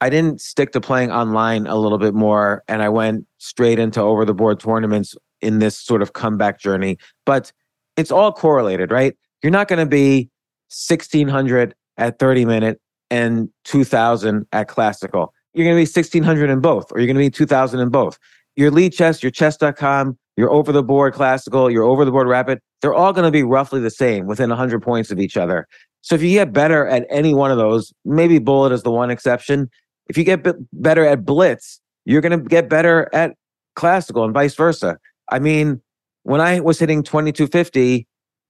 [0.00, 4.00] I didn't stick to playing online a little bit more and I went straight into
[4.00, 6.98] over the board tournaments in this sort of comeback journey.
[7.24, 7.52] But
[7.96, 9.16] it's all correlated, right?
[9.42, 10.30] You're not going to be
[10.68, 15.32] 1600 at 30 minute and 2000 at classical.
[15.54, 18.18] You're going to be 1600 in both, or you're going to be 2000 in both.
[18.58, 22.92] Your Lichess, your chess.com, your over the board classical, your over the board rapid, they're
[22.92, 25.68] all going to be roughly the same within 100 points of each other.
[26.00, 29.12] So if you get better at any one of those, maybe Bullet is the one
[29.12, 29.70] exception.
[30.08, 33.36] If you get better at Blitz, you're going to get better at
[33.76, 34.98] classical and vice versa.
[35.30, 35.80] I mean,
[36.24, 38.08] when I was hitting 2250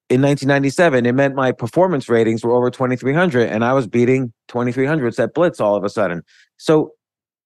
[0.09, 5.23] in 1997, it meant my performance ratings were over 2300 and I was beating 2300s
[5.23, 6.23] at Blitz all of a sudden.
[6.57, 6.93] So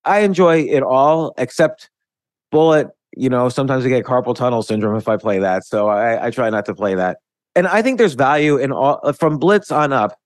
[0.04, 1.88] I enjoy it all except
[2.52, 2.88] Bullet.
[3.16, 5.64] You know, sometimes I get carpal tunnel syndrome if I play that.
[5.64, 7.18] So I, I try not to play that.
[7.56, 10.16] And I think there's value in all uh, from Blitz on up.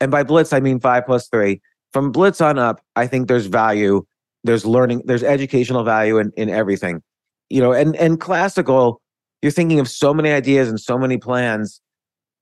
[0.00, 1.62] And by Blitz, I mean five plus three.
[1.92, 4.04] From Blitz on up, I think there's value.
[4.42, 7.00] There's learning, there's educational value in, in everything
[7.50, 9.00] you know, and and classical,
[9.42, 11.80] you're thinking of so many ideas and so many plans.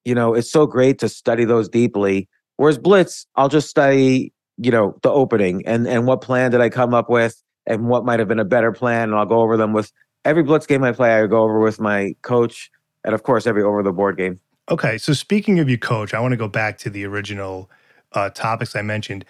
[0.05, 2.28] You know, it's so great to study those deeply.
[2.57, 6.68] Whereas Blitz, I'll just study, you know, the opening and and what plan did I
[6.68, 9.57] come up with and what might have been a better plan, and I'll go over
[9.57, 9.92] them with
[10.25, 11.14] every Blitz game I play.
[11.14, 12.70] I go over with my coach,
[13.05, 14.40] and of course, every over the board game.
[14.70, 17.70] Okay, so speaking of your coach, I want to go back to the original
[18.12, 19.25] uh, topics I mentioned.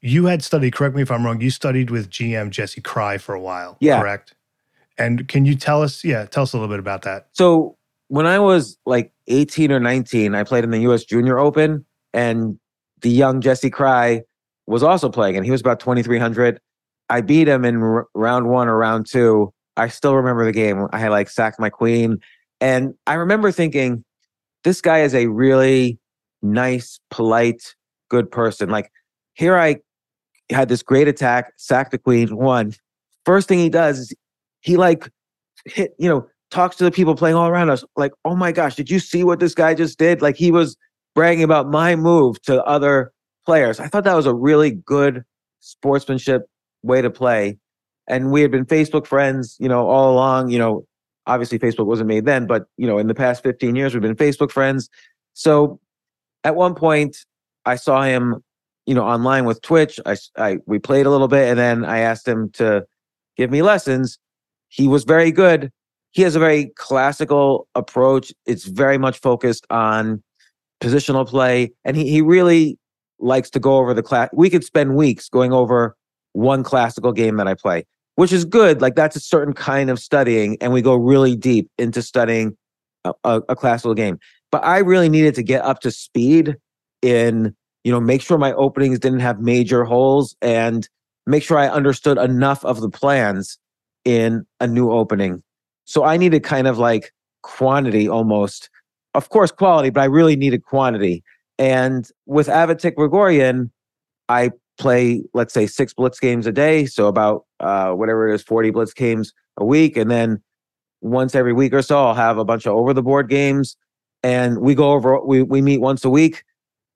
[0.00, 3.34] You had studied, correct me if I'm wrong, you studied with GM Jesse Kraai for
[3.34, 4.00] a while, yeah.
[4.00, 4.34] correct?
[4.98, 7.28] And can you tell us, yeah, tell us a little bit about that.
[7.32, 7.76] So
[8.08, 12.58] when I was like 18 or 19, I played in the US Junior Open and
[13.02, 14.22] the young Jesse Kraai
[14.66, 16.60] was also playing and he was about 2300.
[17.08, 19.52] I beat him in r- round 1 or round 2.
[19.76, 20.86] I still remember the game.
[20.92, 22.18] I had like sacked my queen
[22.60, 24.04] and I remember thinking
[24.64, 25.98] this guy is a really
[26.42, 27.74] nice, polite,
[28.08, 28.70] good person.
[28.70, 28.90] Like
[29.34, 29.76] here I
[30.50, 32.72] had this great attack, sacked the queen, won.
[33.24, 34.14] First thing he does is
[34.60, 35.10] he like
[35.66, 38.76] hit, you know, talks to the people playing all around us, like, oh my gosh,
[38.76, 40.22] did you see what this guy just did?
[40.22, 40.76] Like he was
[41.14, 43.12] bragging about my move to other
[43.44, 43.80] players.
[43.80, 45.24] I thought that was a really good
[45.60, 46.42] sportsmanship
[46.86, 47.58] way to play.
[48.08, 50.50] And we had been Facebook friends, you know, all along.
[50.50, 50.86] You know,
[51.26, 54.16] obviously Facebook wasn't made then, but you know, in the past 15 years, we've been
[54.16, 54.88] Facebook friends.
[55.34, 55.80] So
[56.44, 57.18] at one point,
[57.64, 58.36] I saw him,
[58.86, 59.98] you know, online with Twitch.
[60.06, 62.86] I, I we played a little bit, and then I asked him to
[63.36, 64.18] give me lessons.
[64.68, 65.72] He was very good.
[66.12, 68.32] He has a very classical approach.
[68.46, 70.22] It's very much focused on
[70.80, 72.78] positional play, and he, he really
[73.18, 74.28] likes to go over the class.
[74.32, 75.96] We could spend weeks going over
[76.36, 77.84] one classical game that I play,
[78.16, 78.80] which is good.
[78.80, 82.56] Like that's a certain kind of studying, and we go really deep into studying
[83.04, 84.18] a, a, a classical game.
[84.50, 86.56] But I really needed to get up to speed
[87.02, 90.88] in, you know, make sure my openings didn't have major holes and
[91.26, 93.58] make sure I understood enough of the plans
[94.04, 95.42] in a new opening.
[95.84, 98.70] So I needed kind of like quantity almost
[99.16, 101.24] of course, quality, but I really needed quantity.
[101.58, 103.70] And with Avetik Grigoryan,
[104.28, 106.86] I play, let's say, six blitz games a day.
[106.86, 109.96] So about uh, whatever it is, 40 blitz games a week.
[109.96, 110.42] And then
[111.00, 113.76] once every week or so, I'll have a bunch of over the board games.
[114.22, 116.44] And we go over, we, we meet once a week.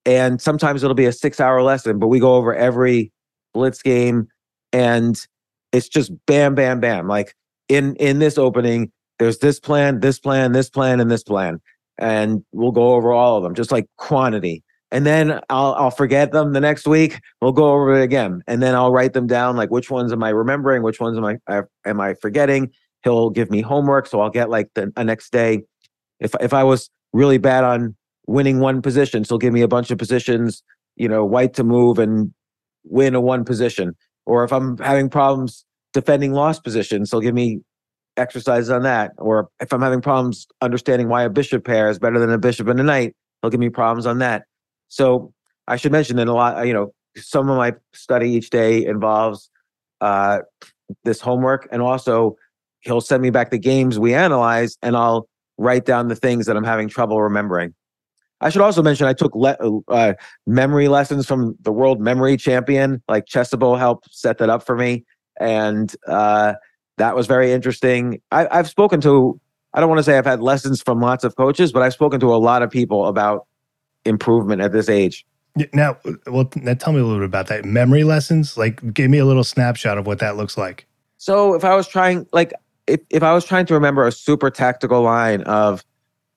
[0.06, 3.12] And sometimes it'll be a six hour lesson, but we go over every
[3.52, 4.28] blitz game.
[4.72, 5.20] And
[5.72, 7.06] it's just bam, bam, bam.
[7.06, 7.34] Like
[7.68, 11.60] in in this opening, there's this plan, this plan, this plan, and this plan.
[11.98, 16.32] And we'll go over all of them, just like quantity and then I'll I'll forget
[16.32, 17.20] them the next week.
[17.40, 19.56] We'll go over it again, and then I'll write them down.
[19.56, 20.82] Like which ones am I remembering?
[20.82, 22.70] Which ones am I, I am I forgetting?
[23.02, 25.62] He'll give me homework, so I'll get like the, the next day.
[26.18, 29.68] If if I was really bad on winning one position, so he'll give me a
[29.68, 30.62] bunch of positions.
[30.96, 32.34] You know, white to move and
[32.84, 33.94] win a one position.
[34.26, 37.60] Or if I'm having problems defending lost positions, he'll give me
[38.16, 39.12] exercises on that.
[39.18, 42.68] Or if I'm having problems understanding why a bishop pair is better than a bishop
[42.68, 44.44] and a knight, he'll give me problems on that
[44.90, 45.32] so
[45.68, 49.48] I should mention that a lot, you know, some of my study each day involves
[50.00, 50.40] uh,
[51.04, 52.36] this homework, and also
[52.80, 56.56] he'll send me back the games we analyze, and I'll write down the things that
[56.56, 57.72] I'm having trouble remembering.
[58.40, 59.56] I should also mention I took le-
[59.88, 60.14] uh,
[60.46, 63.02] memory lessons from the world memory champion.
[63.08, 65.04] Like Chessable helped set that up for me,
[65.38, 66.54] and uh,
[66.98, 68.20] that was very interesting.
[68.32, 69.40] I, I've spoken to.
[69.72, 72.18] I don't want to say I've had lessons from lots of coaches, but I've spoken
[72.20, 73.46] to a lot of people about
[74.04, 75.26] improvement at this age.
[75.72, 77.64] Now, well, now tell me a little bit about that.
[77.64, 80.86] Memory lessons, like, give me a little snapshot of what that looks like.
[81.18, 82.52] So, if I was trying, like,
[82.86, 85.84] if, if I was trying to remember a super tactical line of,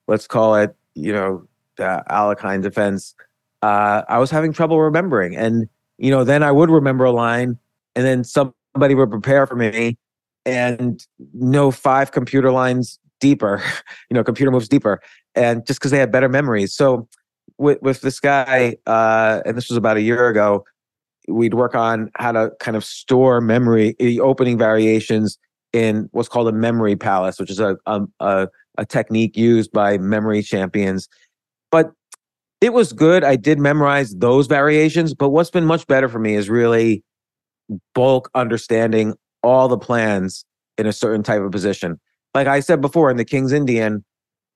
[0.08, 1.46] let's call it, you know,
[1.76, 3.14] the Alekhine defense,
[3.62, 5.36] uh, I was having trouble remembering.
[5.36, 7.58] And, you know, then I would remember a line
[7.96, 9.96] and then somebody would prepare for me
[10.44, 13.62] and know five computer lines deeper,
[14.10, 15.00] you know, computer moves deeper.
[15.34, 16.74] And just because they had better memories.
[16.74, 17.08] So,
[17.58, 20.64] with with this guy, uh, and this was about a year ago.
[21.26, 25.38] We'd work on how to kind of store memory, the opening variations
[25.72, 30.42] in what's called a memory palace, which is a a, a technique used by memory
[30.42, 31.08] champions.
[31.70, 31.92] But
[32.60, 33.24] it was good.
[33.24, 37.02] I did memorize those variations, but what's been much better for me is really
[37.94, 40.44] bulk understanding all the plans
[40.78, 42.00] in a certain type of position.
[42.34, 44.04] Like I said before, in the King's Indian,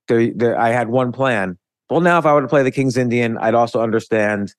[0.08, 1.58] there, there, I had one plan,
[1.90, 4.54] well, now if I were to play the King's Indian, I'd also understand,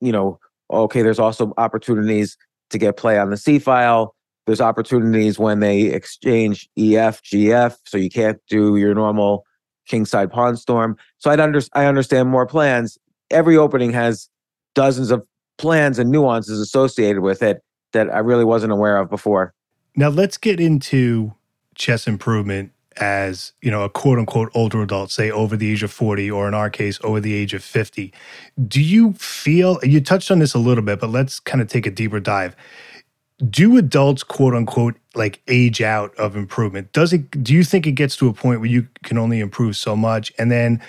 [0.00, 0.38] you know,
[0.70, 2.36] okay, there's also opportunities
[2.70, 4.14] to get play on the C file.
[4.46, 9.44] There's opportunities when they exchange EF, GF, so you can't do your normal
[9.86, 10.96] kingside pawn storm.
[11.18, 12.98] So I'd under, I understand more plans.
[13.30, 14.28] Every opening has
[14.74, 15.26] dozens of
[15.58, 19.52] plans and nuances associated with it that I really wasn't aware of before.
[19.96, 21.34] Now let's get into
[21.74, 25.92] chess improvement as you know a quote unquote older adult say over the age of
[25.92, 28.12] 40 or in our case over the age of 50
[28.66, 31.86] do you feel you touched on this a little bit but let's kind of take
[31.86, 32.56] a deeper dive.
[33.50, 36.92] Do adults quote unquote like age out of improvement?
[36.92, 39.76] Does it do you think it gets to a point where you can only improve
[39.76, 40.32] so much?
[40.38, 40.82] And then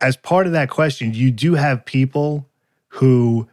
[0.00, 2.48] as part of that question you do have people
[2.88, 3.48] who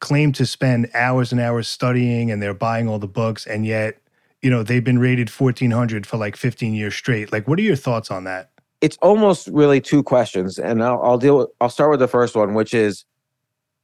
[0.00, 3.98] claim to spend hours and hours studying and they're buying all the books and yet
[4.42, 7.32] you know, they've been rated 1400 for like 15 years straight.
[7.32, 8.50] Like, what are your thoughts on that?
[8.80, 10.58] It's almost really two questions.
[10.58, 13.04] And I'll, I'll deal with, I'll start with the first one, which is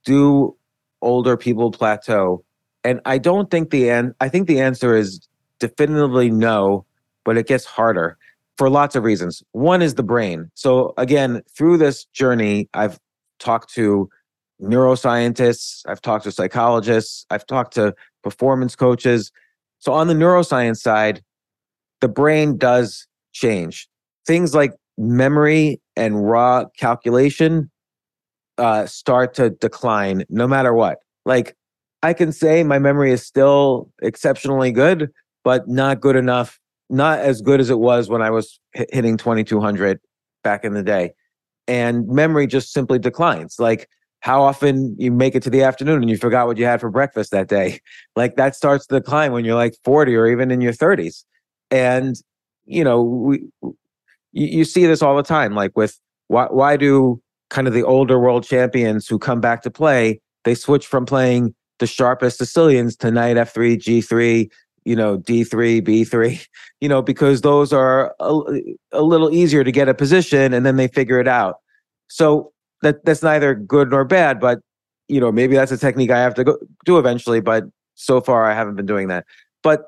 [0.04, 0.56] do
[1.02, 2.44] older people plateau?
[2.84, 5.26] And I don't think the end, I think the answer is
[5.58, 6.84] definitively no,
[7.24, 8.16] but it gets harder
[8.56, 9.42] for lots of reasons.
[9.52, 10.50] One is the brain.
[10.54, 13.00] So again, through this journey, I've
[13.38, 14.08] talked to
[14.62, 19.32] neuroscientists, I've talked to psychologists, I've talked to performance coaches,
[19.78, 21.22] so on the neuroscience side,
[22.00, 23.88] the brain does change.
[24.26, 27.70] Things like memory and raw calculation
[28.58, 30.98] uh, start to decline no matter what.
[31.24, 31.56] Like
[32.02, 35.10] I can say my memory is still exceptionally good,
[35.42, 36.58] but not good enough,
[36.90, 39.98] not as good as it was when I was hitting 2200
[40.42, 41.12] back in the day.
[41.66, 43.56] And memory just simply declines.
[43.58, 43.88] Like
[44.24, 46.88] how often you make it to the afternoon and you forgot what you had for
[46.88, 47.78] breakfast that day.
[48.16, 51.24] Like that starts to decline when you're like 40 or even in your 30s.
[51.70, 52.16] And,
[52.64, 53.48] you know, we,
[54.32, 55.54] you, see this all the time.
[55.54, 59.70] Like with why, why do kind of the older world champions who come back to
[59.70, 64.48] play, they switch from playing the sharpest Sicilians to knight F3, G3,
[64.86, 66.46] you know, D3, B3,
[66.80, 68.40] you know, because those are a,
[68.92, 71.56] a little easier to get a position and then they figure it out.
[72.08, 72.53] So
[72.84, 74.60] that that's neither good nor bad, but
[75.08, 77.40] you know, maybe that's a technique I have to go, do eventually.
[77.40, 79.24] But so far, I haven't been doing that.
[79.62, 79.86] But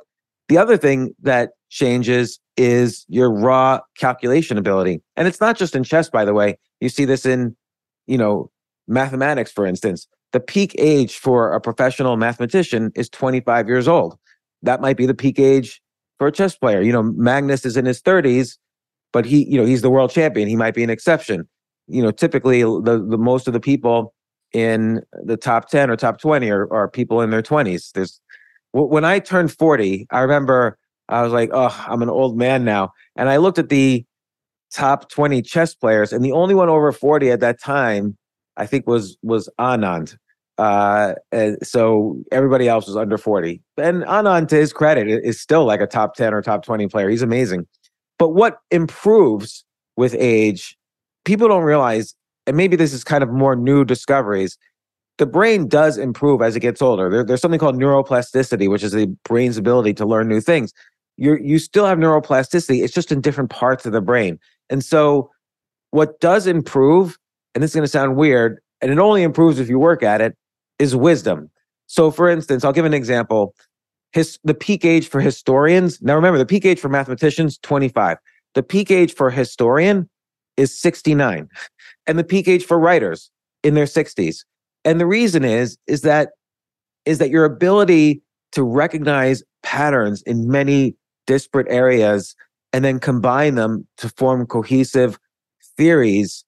[0.48, 5.02] the other thing that changes is your raw calculation ability.
[5.16, 6.58] And it's not just in chess, by the way.
[6.80, 7.56] You see this in,
[8.06, 8.50] you know,
[8.88, 10.06] mathematics, for instance.
[10.32, 14.18] The peak age for a professional mathematician is 25 years old.
[14.62, 15.80] That might be the peak age
[16.18, 16.82] for a chess player.
[16.82, 18.58] You know, Magnus is in his 30s,
[19.12, 20.48] but he, you know, he's the world champion.
[20.48, 21.48] He might be an exception.
[21.88, 24.14] You know, typically the, the most of the people
[24.52, 27.92] in the top 10 or top 20 are, are people in their 20s.
[27.92, 28.20] There's
[28.72, 32.90] when I turned 40, I remember I was like, oh, I'm an old man now.
[33.16, 34.04] And I looked at the
[34.72, 38.16] top 20 chess players, and the only one over 40 at that time,
[38.56, 40.16] I think, was was Anand.
[40.58, 41.14] Uh,
[41.62, 43.60] so everybody else was under 40.
[43.76, 47.10] And Anand, to his credit, is still like a top 10 or top 20 player.
[47.10, 47.66] He's amazing.
[48.18, 49.64] But what improves
[49.96, 50.76] with age,
[51.26, 52.14] people don't realize,
[52.46, 54.56] and maybe this is kind of more new discoveries,
[55.18, 57.10] the brain does improve as it gets older.
[57.10, 60.72] There, there's something called neuroplasticity, which is the brain's ability to learn new things.
[61.18, 62.82] You you still have neuroplasticity.
[62.82, 64.38] It's just in different parts of the brain.
[64.70, 65.30] And so,
[65.90, 67.18] what does improve,
[67.54, 70.20] and this is going to sound weird, and it only improves if you work at
[70.20, 70.36] it,
[70.78, 71.50] is wisdom.
[71.86, 73.54] So, for instance, I'll give an example.
[74.12, 76.00] His the peak age for historians.
[76.02, 78.18] Now, remember, the peak age for mathematicians 25.
[78.54, 80.08] The peak age for historian
[80.56, 81.48] is 69,
[82.06, 83.30] and the peak age for writers
[83.62, 84.44] in their 60s.
[84.84, 86.30] And the reason is is that
[87.04, 92.34] is that your ability to recognize patterns in many disparate areas
[92.72, 95.18] and then combine them to form cohesive
[95.76, 96.44] theories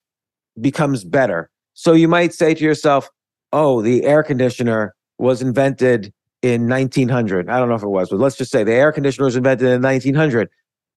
[0.61, 1.51] becomes better.
[1.75, 3.09] So you might say to yourself,
[3.53, 8.21] "Oh, the air conditioner was invented in 1900." I don't know if it was, but
[8.21, 10.49] let's just say the air conditioner was invented in 1900.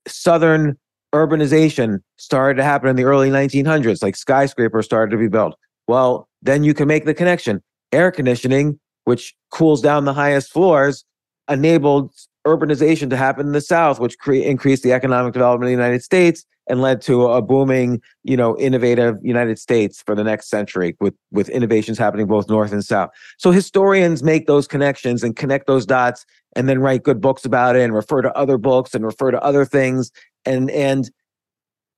[0.08, 0.78] Southern
[1.13, 5.56] urbanization started to happen in the early 1900s, like skyscrapers started to be built.
[5.88, 7.62] Well, then you can make the connection.
[7.91, 11.04] Air conditioning, which cools down the highest floors,
[11.50, 12.13] enabled
[12.47, 16.02] urbanization to happen in the South, which cre- increased the economic development of the United
[16.02, 20.95] States and led to a booming, you know, innovative United States for the next century
[21.00, 23.10] with, with innovations happening both North and South.
[23.38, 27.76] So historians make those connections and connect those dots and then write good books about
[27.76, 30.12] it and refer to other books and refer to other things.
[30.45, 31.10] And, and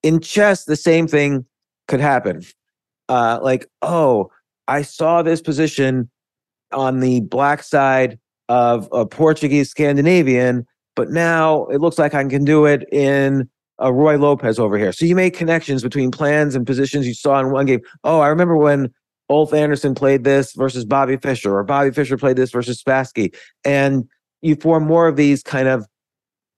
[0.02, 1.46] in chess, the same thing
[1.88, 2.42] could happen
[3.10, 4.32] uh, like, oh,
[4.68, 6.10] I saw this position
[6.72, 8.18] on the black side
[8.50, 13.50] of a Portuguese Scandinavian, but now it looks like I can do it in
[13.82, 14.92] Uh, a Ruy Lopez over here.
[14.92, 17.82] So you make connections between plans and positions you saw in one game.
[18.04, 18.94] Oh, I remember when
[19.30, 23.36] Ulf Andersson played this versus Bobby Fischer, or Bobby Fischer played this versus Spassky.
[23.64, 24.08] And
[24.42, 25.88] you form more of these kind of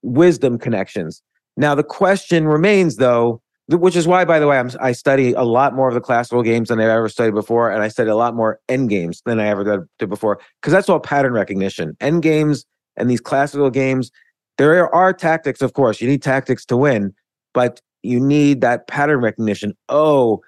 [0.02, 1.22] wisdom connections.
[1.56, 5.42] Now, the question remains, though, which is why, by the way, I'm, I study a
[5.42, 8.16] lot more of the classical games than I've ever studied before, and I study a
[8.16, 11.96] lot more end games than I ever did before, because that's all pattern recognition.
[12.00, 12.64] End games
[12.96, 14.10] and these classical games,
[14.58, 16.00] there are tactics, of course.
[16.00, 17.14] You need tactics to win,
[17.52, 19.74] but you need that pattern recognition.
[19.88, 20.42] Oh,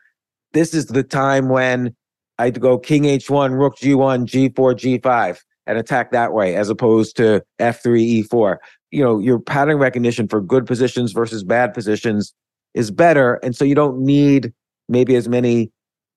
[0.52, 1.94] this is the time when
[2.38, 7.42] I go King H1, Rook G1, G4, G5, and attack that way, as opposed to
[7.60, 8.56] F3, E4.
[8.90, 12.32] You know, your pattern recognition for good positions versus bad positions
[12.74, 13.34] is better.
[13.42, 14.52] And so you don't need
[14.88, 15.70] maybe as many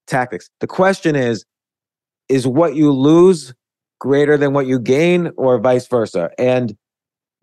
[0.08, 0.50] tactics.
[0.60, 1.46] The question is
[2.30, 3.54] is what you lose
[4.00, 6.30] greater than what you gain or vice versa?
[6.38, 6.78] And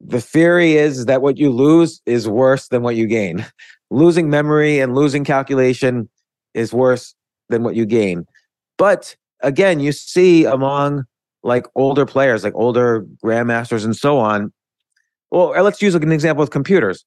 [0.00, 3.44] the theory is that what you lose is worse than what you gain.
[3.90, 6.08] losing memory and losing calculation
[6.54, 7.14] is worse
[7.48, 8.26] than what you gain.
[8.76, 11.04] But again, you see among
[11.42, 14.52] like older players, like older grandmasters and so on.
[15.30, 17.04] Well, uh, let's use an example with computers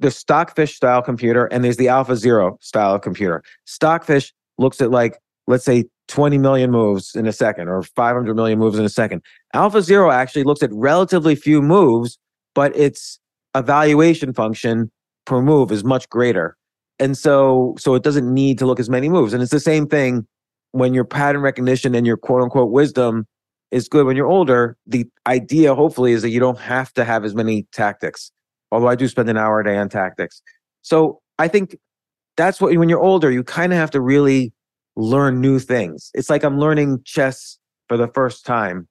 [0.00, 4.90] There's stockfish style computer and there's the alpha zero style of computer stockfish looks at
[4.90, 8.90] like let's say 20 million moves in a second or 500 million moves in a
[8.90, 9.22] second.
[9.54, 12.18] Alpha zero actually looks at relatively few moves
[12.54, 13.18] but its
[13.56, 14.90] evaluation function
[15.24, 16.56] per move is much greater.
[16.98, 19.32] And so so it doesn't need to look as many moves.
[19.32, 20.26] And it's the same thing
[20.72, 23.26] when your pattern recognition and your quote unquote wisdom
[23.70, 24.06] is good.
[24.06, 27.66] When you're older the idea hopefully is that you don't have to have as many
[27.72, 28.30] tactics
[28.74, 30.42] although I do spend an hour a day on tactics.
[30.82, 31.76] So I think
[32.36, 34.52] that's what when you're older, you kind of have to really
[34.96, 36.10] learn new things.
[36.14, 38.88] It's like I'm learning chess for the first time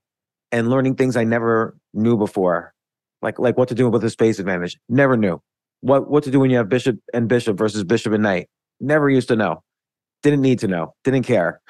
[0.52, 2.74] and learning things I never knew before.
[3.22, 4.78] Like like what to do with a space advantage.
[4.90, 5.42] Never knew.
[5.82, 8.50] What what to do when you have bishop and bishop versus bishop and knight.
[8.80, 9.64] Never used to know.
[10.24, 10.94] Didn't need to know.
[11.04, 11.62] Didn't care.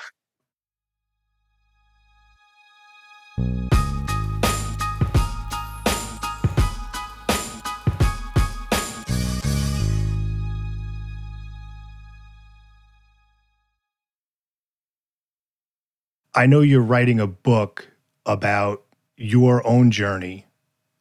[16.35, 17.87] I know you're writing a book
[18.25, 18.83] about
[19.17, 20.45] your own journey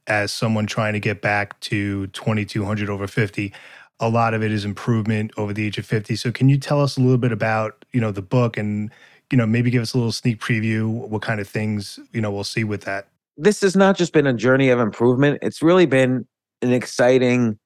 [0.07, 3.53] as someone trying to get back to 2200 over 50
[4.01, 6.81] a lot of it is improvement over the age of 50 so can you tell
[6.81, 8.91] us a little bit about you know the book and
[9.33, 12.31] you know maybe give us a little sneak preview what kind of things you know
[12.31, 13.09] we'll see with that?
[13.37, 15.39] This has not just been a journey of improvement.
[15.41, 16.27] It's really been
[16.61, 17.59] an exciting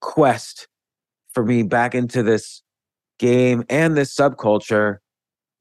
[0.00, 0.68] quest
[1.32, 2.62] for me back into this
[3.18, 4.98] game and this subculture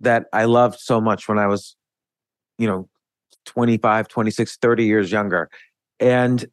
[0.02, 1.76] that I loved so much when I was,
[2.58, 2.88] you know,
[3.46, 5.50] 25, 26, 30 years younger.
[6.00, 6.46] And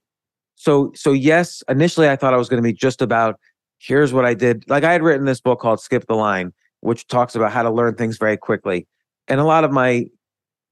[0.55, 3.39] so, so yes, initially I thought I was going to be just about
[3.79, 4.65] here's what I did.
[4.69, 7.71] Like I had written this book called Skip the Line, which talks about how to
[7.71, 8.87] learn things very quickly.
[9.29, 10.07] And a lot of my,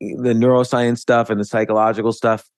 [0.01, 2.49] the neuroscience stuff and the psychological stuff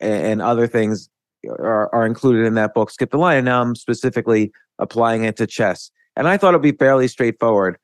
[0.00, 1.08] and, other things
[1.48, 3.38] are, are included in that book, Skip the Line.
[3.38, 5.90] And now I'm specifically applying it to chess.
[6.16, 7.76] And I thought it'd be fairly straightforward.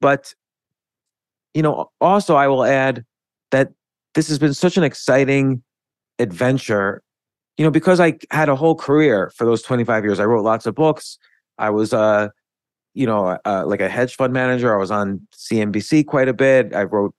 [0.00, 0.34] But,
[1.54, 3.04] you know, also I will add
[3.50, 3.70] that
[4.14, 5.62] this has been such an exciting
[6.18, 7.02] adventure,
[7.56, 10.20] you know, because I had a whole career for those 25 years.
[10.20, 11.18] I wrote lots of books.
[11.58, 12.28] I was, uh,
[12.94, 14.74] you know, uh, like a hedge fund manager.
[14.74, 16.74] I was on CNBC quite a bit.
[16.74, 17.14] I wrote,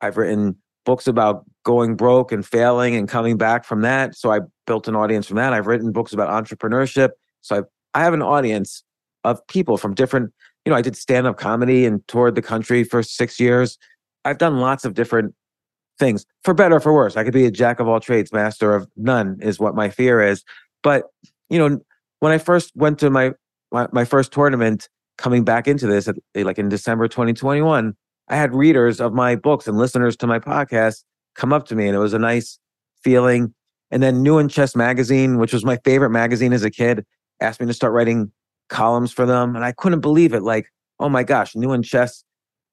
[0.00, 4.16] I've written books about going broke and failing and coming back from that.
[4.16, 5.52] So I built an audience from that.
[5.52, 7.10] I've written books about entrepreneurship.
[7.42, 7.62] So I
[7.96, 8.84] I have an audience
[9.24, 10.30] of people from different,
[10.66, 13.78] you know, I did stand up comedy and toured the country for six years.
[14.24, 15.32] I've done lots of different
[15.96, 17.16] things for better or for worse.
[17.16, 20.20] I could be a jack of all trades, master of none, is what my fear
[20.20, 20.42] is.
[20.82, 21.04] But,
[21.48, 21.78] you know,
[22.18, 23.32] when I first went to my,
[23.70, 27.94] my, my first tournament coming back into this, eh, like in December 2021,
[28.28, 31.04] I had readers of my books and listeners to my podcast
[31.36, 32.58] come up to me, and it was a nice
[33.04, 33.54] feeling.
[33.92, 37.04] And then New in Chess Magazine, which was my favorite magazine as a kid,
[37.40, 38.32] asked me to start writing
[38.68, 40.42] columns for them, and I couldn't believe it.
[40.42, 42.24] Like, oh my gosh, New in Chess.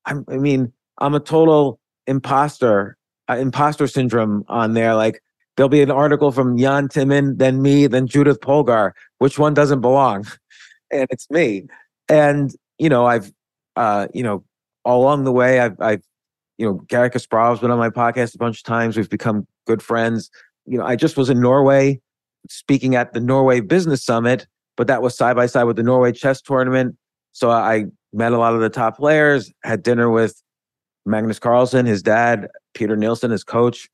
[0.06, 2.98] I'm, I mean, I'm a total imposter,
[3.30, 4.96] uh, imposter syndrome on there.
[4.96, 5.22] Like,
[5.56, 8.92] there'll be an article from Jan Timman, then me, then Judith Polgar.
[9.20, 10.26] Which one doesn't belong?
[10.92, 11.68] and it's me.
[12.10, 13.32] And you know, I've,
[13.76, 14.44] uh, you know,
[14.86, 16.04] along the way, I've, I've,
[16.58, 18.98] you know, Garry Kasparov's been on my podcast a bunch of times.
[18.98, 20.30] We've become good friends.
[20.66, 22.02] You know, I just was in Norway
[22.50, 24.48] speaking at the Norway Business Summit
[24.78, 26.96] but that was side by side with the Norway chess tournament.
[27.32, 30.42] So I met a lot of the top players, had dinner with
[31.06, 33.90] Magnus Carlsen, his dad, Peter Nielsen, his coach.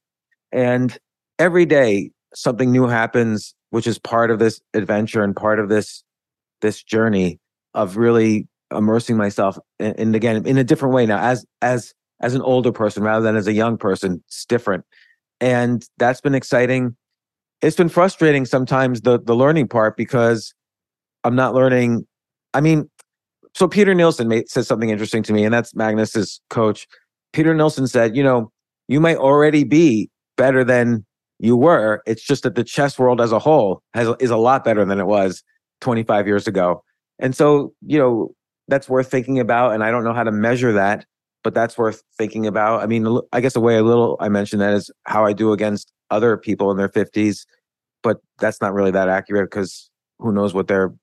[0.52, 0.98] And
[1.38, 6.04] every day something new happens, which is part of this adventure and part of this
[6.62, 7.40] this journey
[7.74, 12.36] of really immersing myself and, and again in a different way now as as as
[12.36, 14.22] an older person rather than as a young person.
[14.28, 14.84] It's different.
[15.40, 16.98] And that's been exciting.
[17.62, 20.54] It's been frustrating sometimes the the learning part because
[21.24, 22.06] I'm not learning.
[22.54, 22.90] I mean,
[23.54, 26.88] so Peter Nielsen made, said something interesting to me, and that's Magnus's coach.
[27.34, 28.52] Peter Nielsen said, you know,
[28.88, 31.06] you might already be better than
[31.40, 32.02] you were.
[32.06, 35.00] It's just that the chess world as a whole has is a lot better than
[35.00, 35.44] it was
[35.82, 36.84] 25 years ago.
[37.20, 38.34] And so, you know,
[38.68, 39.74] that's worth thinking about.
[39.74, 41.06] And I don't know how to measure that,
[41.44, 42.82] but that's worth thinking about.
[42.82, 45.54] I mean, I guess the way a little I mentioned that is how I do
[45.54, 47.46] against other people in their 50s,
[48.04, 49.90] but that's not really that accurate because
[50.20, 50.94] who knows what they're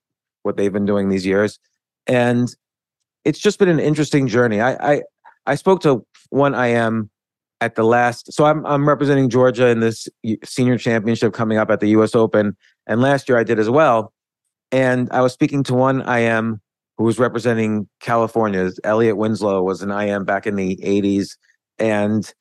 [0.46, 1.58] what they've been doing these years,
[2.06, 2.48] and
[3.24, 4.60] it's just been an interesting journey.
[4.60, 5.02] I I,
[5.46, 7.10] I spoke to one IM
[7.60, 10.08] at the last, so I'm I'm representing Georgia in this
[10.44, 12.14] senior championship coming up at the U.S.
[12.14, 14.12] Open, and last year I did as well.
[14.72, 16.60] And I was speaking to one IM
[16.98, 18.70] who was representing California.
[18.84, 21.36] Elliott Winslow was an IM back in the 80s.
[21.78, 22.32] And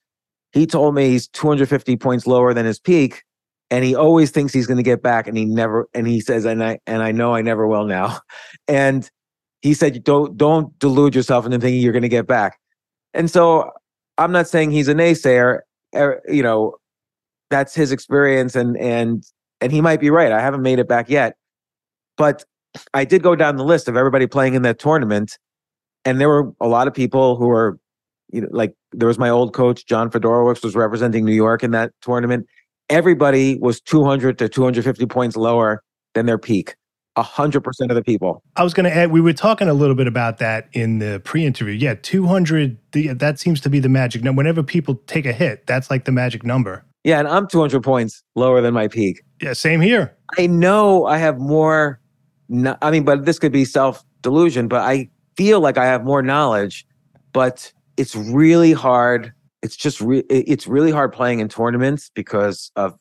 [0.53, 3.24] he told me he's 250 points lower than his peak
[3.72, 6.45] and he always thinks he's going to get back and he never and he says
[6.45, 8.20] and i and i know i never will now.
[8.68, 9.09] And
[9.61, 12.59] he said don't don't delude yourself into thinking you're going to get back.
[13.13, 13.72] And so
[14.18, 15.59] i'm not saying he's a naysayer
[15.95, 16.76] er, you know
[17.49, 19.24] that's his experience and and
[19.61, 21.36] and he might be right i haven't made it back yet.
[22.18, 22.43] But
[22.93, 25.38] i did go down the list of everybody playing in that tournament
[26.05, 27.80] and there were a lot of people who were
[28.32, 31.72] you know like there was my old coach john fedorowicz was representing new york in
[31.72, 32.45] that tournament
[32.90, 35.84] everybody was 200 to 250 points lower
[36.14, 36.76] than their peak.
[37.18, 38.44] 100% of the people.
[38.58, 41.22] I was going to add, we were talking a little bit about that in the
[41.24, 41.74] pre interview.
[41.74, 44.38] Yeah, 200, that seems to be the magic number.
[44.38, 46.84] Whenever people take a hit, that's like the magic number.
[47.06, 49.22] Yeah, and I'm 200 points lower than my peak.
[49.42, 50.16] Yeah, same here.
[50.38, 52.02] I know I have more,
[52.82, 56.22] I mean, but this could be self delusion, but I feel like I have more
[56.22, 56.86] knowledge,
[57.32, 59.32] but it's really hard
[59.66, 62.97] it's just re- it's really hard playing in tournaments because of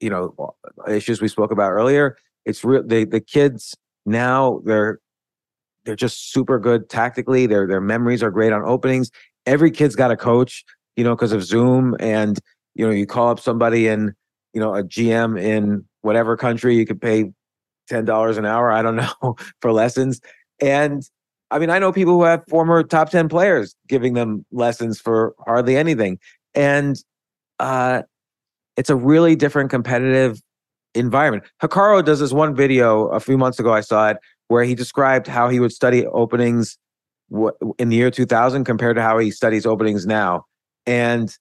[0.00, 0.34] you know
[0.88, 2.16] issues we spoke about earlier.
[2.44, 4.98] It's real the the kids now they're
[5.84, 7.46] they're just super good tactically.
[7.46, 9.10] Their their memories are great on openings.
[9.46, 10.64] Every kid's got a coach,
[10.96, 12.38] you know, because of Zoom and
[12.74, 14.14] you know you call up somebody in
[14.56, 17.30] you know, a GM in whatever country, you could pay
[17.90, 20.18] $10 an hour, I don't know, for lessons.
[20.62, 21.02] And
[21.50, 25.34] I mean, I know people who have former top 10 players giving them lessons for
[25.46, 26.18] hardly anything.
[26.54, 26.96] And
[27.60, 28.02] uh,
[28.76, 30.40] it's a really different competitive
[30.94, 31.44] environment.
[31.62, 34.18] Hikaru does this one video a few months ago, I saw it,
[34.48, 36.78] where he described how he would study openings
[37.78, 40.44] in the year 2000 compared to how he studies openings now.
[40.86, 41.34] And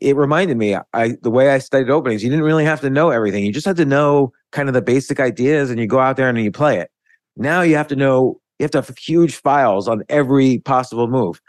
[0.00, 3.10] it reminded me, I the way I studied openings, you didn't really have to know
[3.10, 3.44] everything.
[3.44, 6.28] You just had to know kind of the basic ideas and you go out there
[6.28, 6.90] and you play it.
[7.36, 11.40] Now you have to know, you have to have huge files on every possible move.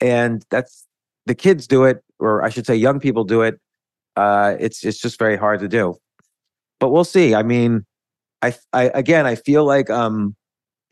[0.00, 0.86] And that's
[1.26, 3.58] the kids do it, or I should say young people do it.
[4.14, 5.96] Uh, it's it's just very hard to do.
[6.78, 7.34] But we'll see.
[7.34, 7.84] I mean,
[8.42, 10.36] I, I again I feel like um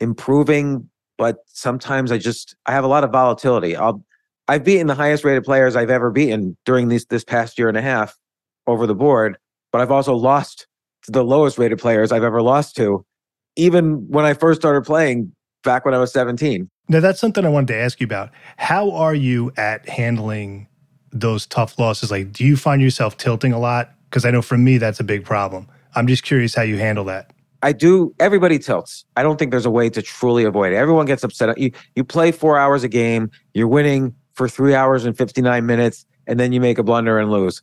[0.01, 3.77] improving, but sometimes I just I have a lot of volatility.
[3.77, 4.03] I'll
[4.49, 7.77] I've beaten the highest rated players I've ever beaten during this this past year and
[7.77, 8.17] a half
[8.67, 9.37] over the board,
[9.71, 10.67] but I've also lost
[11.03, 13.05] to the lowest rated players I've ever lost to,
[13.55, 15.33] even when I first started playing
[15.63, 16.69] back when I was 17.
[16.89, 18.29] Now that's something I wanted to ask you about.
[18.57, 20.67] How are you at handling
[21.11, 22.11] those tough losses?
[22.11, 23.93] Like, do you find yourself tilting a lot?
[24.09, 25.67] Because I know for me that's a big problem.
[25.95, 27.31] I'm just curious how you handle that.
[27.63, 28.13] I do.
[28.19, 29.05] Everybody tilts.
[29.15, 30.77] I don't think there's a way to truly avoid it.
[30.77, 31.55] Everyone gets upset.
[31.57, 33.29] You you play four hours a game.
[33.53, 37.29] You're winning for three hours and 59 minutes, and then you make a blunder and
[37.29, 37.61] lose.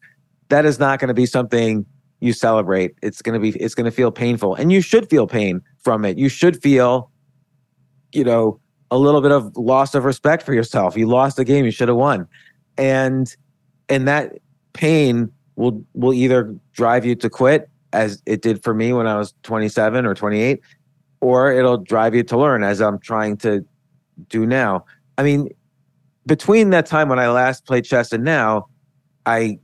[0.50, 1.84] That is not going to be something
[2.20, 2.94] you celebrate.
[3.02, 3.58] It's going to be.
[3.58, 6.16] It's going to feel painful, and you should feel pain from it.
[6.16, 7.10] You should feel,
[8.12, 10.96] you know, a little bit of loss of respect for yourself.
[10.96, 11.64] You lost a game.
[11.64, 12.26] You should have won,
[12.76, 13.34] and
[13.88, 14.38] and that
[14.72, 19.16] pain will will either drive you to quit as it did for me when I
[19.16, 20.60] was 27 or 28,
[21.20, 23.64] or it'll drive you to learn as I'm trying to
[24.28, 24.84] do now.
[25.16, 25.48] I mean,
[26.26, 28.68] between that time when I last played chess and now,
[29.26, 29.58] I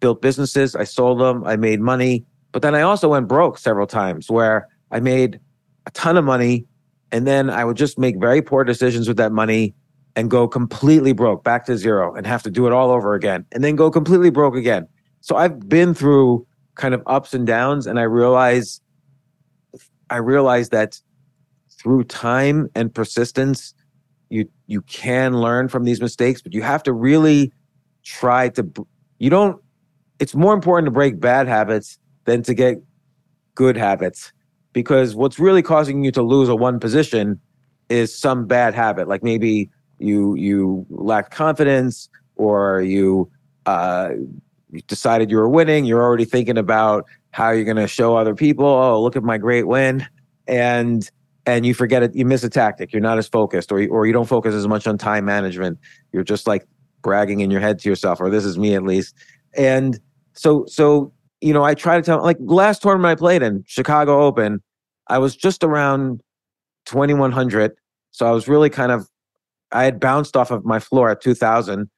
[0.00, 3.86] built businesses, I sold them, I made money, but then I also went broke several
[3.86, 5.40] times where I made
[5.86, 6.66] a ton of money
[7.12, 9.74] and then I would just make very poor decisions with that money
[10.16, 13.46] and go completely broke, back to zero, and have to do it all over again,
[13.52, 14.88] and then go completely broke again.
[15.20, 16.46] So I've been through
[16.80, 18.80] kind of ups and downs and i realize
[20.08, 20.98] i realize that
[21.78, 23.74] through time and persistence
[24.30, 27.52] you you can learn from these mistakes but you have to really
[28.02, 28.66] try to
[29.18, 29.60] you don't
[30.18, 32.76] it's more important to break bad habits than to get
[33.54, 34.32] good habits
[34.72, 37.40] because what's really causing you to lose a one position
[37.88, 39.68] is some bad habit like maybe
[39.98, 43.30] you you lack confidence or you
[43.66, 44.10] uh,
[44.70, 48.34] you decided you were winning, you're already thinking about how you're going to show other
[48.34, 50.06] people, oh, look at my great win.
[50.46, 51.08] And
[51.46, 52.92] and you forget it, you miss a tactic.
[52.92, 55.78] You're not as focused, or or you don't focus as much on time management.
[56.12, 56.66] You're just like
[57.02, 59.14] bragging in your head to yourself, or this is me at least.
[59.54, 59.98] And
[60.34, 64.22] so so you know, I try to tell like last tournament I played in Chicago
[64.22, 64.62] Open,
[65.08, 66.20] I was just around
[66.86, 67.72] 2100.
[68.10, 69.08] So I was really kind of
[69.72, 71.88] I had bounced off of my floor at 2000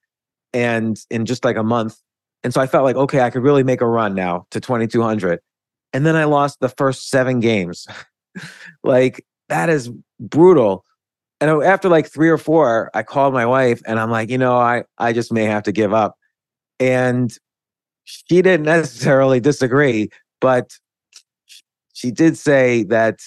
[0.52, 1.96] and in just like a month
[2.42, 5.40] and so I felt like, okay, I could really make a run now to 2200.
[5.92, 7.86] And then I lost the first seven games.
[8.82, 10.84] like, that is brutal.
[11.40, 14.56] And after like three or four, I called my wife and I'm like, you know,
[14.56, 16.16] I, I just may have to give up.
[16.80, 17.32] And
[18.04, 20.70] she didn't necessarily disagree, but
[21.92, 23.20] she did say that,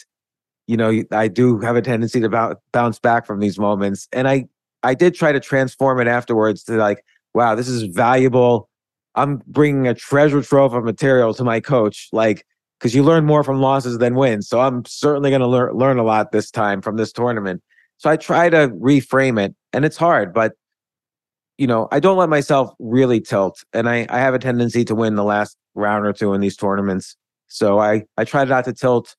[0.68, 4.08] you know, I do have a tendency to bounce back from these moments.
[4.12, 4.46] And I,
[4.84, 7.04] I did try to transform it afterwards to like,
[7.34, 8.70] wow, this is valuable
[9.16, 12.46] I'm bringing a treasure trove of material to my coach, like
[12.80, 14.48] because you learn more from losses than wins.
[14.48, 17.64] So I'm certainly going to learn learn a lot this time from this tournament.
[17.98, 20.54] So I try to reframe it, and it's hard, but
[21.58, 24.96] you know I don't let myself really tilt, and I I have a tendency to
[24.96, 27.16] win the last round or two in these tournaments.
[27.48, 29.16] So I I try not to tilt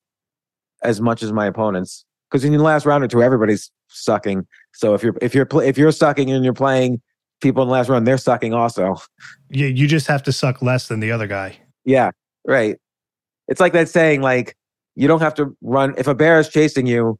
[0.83, 4.45] as much as my opponents because in the last round or two everybody's sucking.
[4.73, 7.01] So if you're if you're if you're sucking and you're playing
[7.41, 8.97] people in the last round, they're sucking also.
[9.49, 11.57] Yeah, you just have to suck less than the other guy.
[11.85, 12.11] Yeah,
[12.45, 12.77] right.
[13.47, 14.55] It's like that saying, like,
[14.95, 15.93] you don't have to run.
[15.97, 17.17] If a bear is chasing you,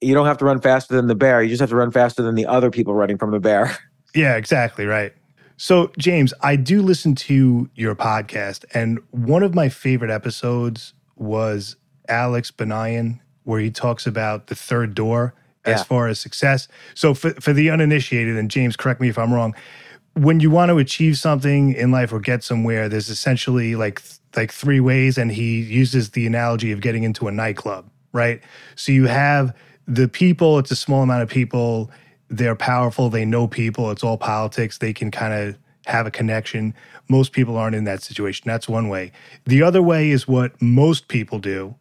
[0.00, 1.42] you don't have to run faster than the bear.
[1.42, 3.76] You just have to run faster than the other people running from the bear.
[4.16, 4.86] Yeah, exactly.
[4.86, 5.12] Right.
[5.58, 11.76] So, James, I do listen to your podcast, and one of my favorite episodes was
[12.08, 16.68] Alex Banayan, where he talks about the third door as far as success.
[16.94, 19.54] So for, for the uninitiated, and James, correct me if I'm wrong,
[20.14, 24.02] when you want to achieve something in life or get somewhere, there's essentially like
[24.36, 28.40] like three ways, and he uses the analogy of getting into a nightclub, right?
[28.74, 29.54] So you have
[29.86, 31.90] the people; it's a small amount of people.
[32.28, 33.08] They're powerful.
[33.08, 33.90] They know people.
[33.90, 34.78] It's all politics.
[34.78, 36.74] They can kind of have a connection.
[37.08, 38.44] Most people aren't in that situation.
[38.46, 39.12] That's one way.
[39.44, 41.76] The other way is what most people do,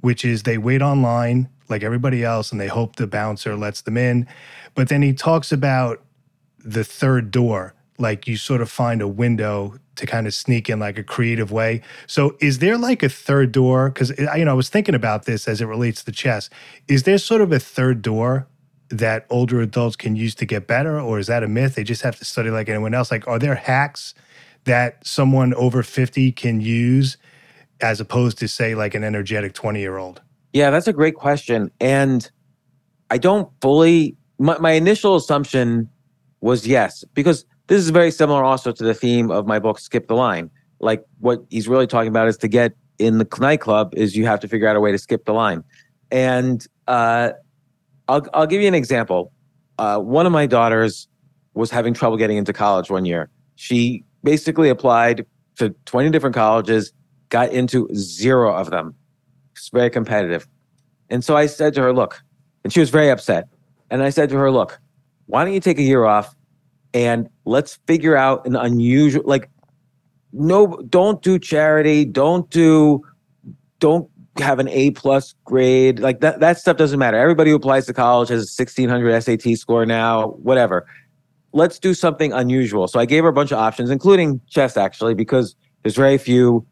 [0.00, 3.96] which is they wait online like everybody else and they hope the bouncer lets them
[3.96, 4.26] in.
[4.74, 6.02] But then he talks about
[6.58, 10.80] the third door, like you sort of find a window to kind of sneak in
[10.80, 11.82] like a creative way.
[12.06, 13.90] So is there like a third door?
[13.90, 16.50] Because eh, you know I was thinking about this as it relates to chess.
[16.88, 18.46] Is there sort of a third door
[18.90, 21.74] that older adults can use to get better, or is that a myth?
[21.74, 23.10] They just have to study like anyone else.
[23.10, 24.14] Like, are there hacks
[24.64, 27.16] that someone over fifty can use
[27.80, 30.20] as opposed to say like an energetic twenty year old?
[30.52, 32.30] Yeah, that's a great question, and
[33.10, 34.16] I don't fully.
[34.38, 35.88] My, my initial assumption
[36.40, 40.08] was yes, because this is very similar also to the theme of my book, Skip
[40.08, 40.50] the Line.
[40.80, 44.40] Like what he's really talking about is to get in the nightclub is you have
[44.40, 45.64] to figure out a way to skip the line.
[46.10, 47.30] And uh,
[48.10, 49.32] I'll I'll give you an example.
[49.78, 51.06] Uh, one of my daughters
[51.54, 53.30] was having trouble getting into college one year.
[53.54, 55.24] She basically applied
[55.56, 56.92] to 20 different colleges,
[57.28, 58.94] got into zero of them.
[59.52, 60.48] It's very competitive.
[61.08, 62.20] And so I said to her, look,
[62.64, 63.48] and she was very upset.
[63.90, 64.78] And I said to her, look,
[65.26, 66.34] why don't you take a year off
[66.92, 69.48] and let's figure out an unusual like
[70.32, 73.00] no don't do charity don't do
[73.78, 77.84] don't have an a plus grade like that that stuff doesn't matter everybody who applies
[77.86, 80.86] to college has a 1600 sat score now whatever
[81.52, 85.14] let's do something unusual so i gave her a bunch of options including chess actually
[85.14, 86.64] because there's very few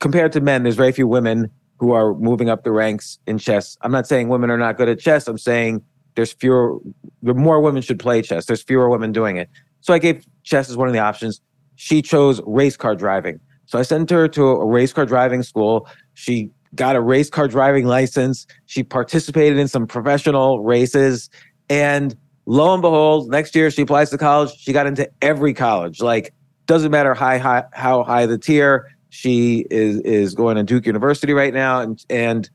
[0.00, 3.76] compared to men there's very few women who are moving up the ranks in chess
[3.80, 5.82] i'm not saying women are not good at chess i'm saying
[6.18, 6.76] there's fewer,
[7.22, 8.46] more women should play chess.
[8.46, 9.48] There's fewer women doing it.
[9.82, 11.40] So I gave chess as one of the options.
[11.76, 13.38] She chose race car driving.
[13.66, 15.86] So I sent her to a race car driving school.
[16.14, 18.46] She got a race car driving license.
[18.66, 21.30] She participated in some professional races.
[21.68, 22.16] And
[22.46, 24.56] lo and behold, next year she applies to college.
[24.58, 26.00] She got into every college.
[26.00, 26.32] Like,
[26.66, 28.90] doesn't matter high, high how high the tier.
[29.10, 32.50] She is is going to Duke University right now, and and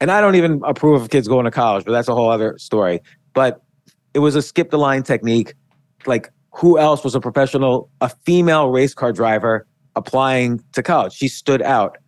[0.00, 2.56] and I don't even approve of kids going to college, but that's a whole other
[2.58, 3.00] story.
[3.34, 3.62] But
[4.14, 5.52] it was a skip the line technique.
[6.06, 11.12] Like who else was a professional, a female race car driver applying to college?
[11.12, 11.98] She stood out.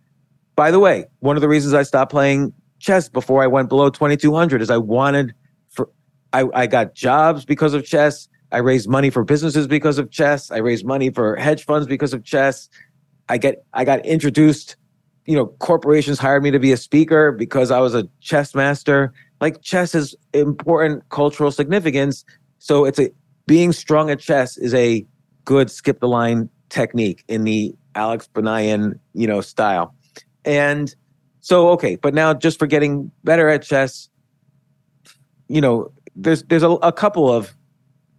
[0.61, 3.89] By the way, one of the reasons I stopped playing chess before I went below
[3.89, 5.33] 2200 is I wanted
[5.69, 5.89] for
[6.33, 8.27] I, I got jobs because of chess.
[8.51, 10.51] I raised money for businesses because of chess.
[10.51, 12.69] I raised money for hedge funds because of chess.
[13.27, 14.75] I get I got introduced
[15.25, 19.13] you know, corporations hired me to be a speaker because I was a chess master.
[19.39, 22.23] Like chess is important cultural significance.
[22.59, 23.09] So it's a
[23.47, 25.07] being strong at chess is a
[25.43, 29.95] good skip the line technique in the Alex Banayan, you know, style.
[30.45, 30.93] And
[31.39, 34.09] so okay, but now just for getting better at chess,
[35.47, 37.55] you know, there's there's a, a couple of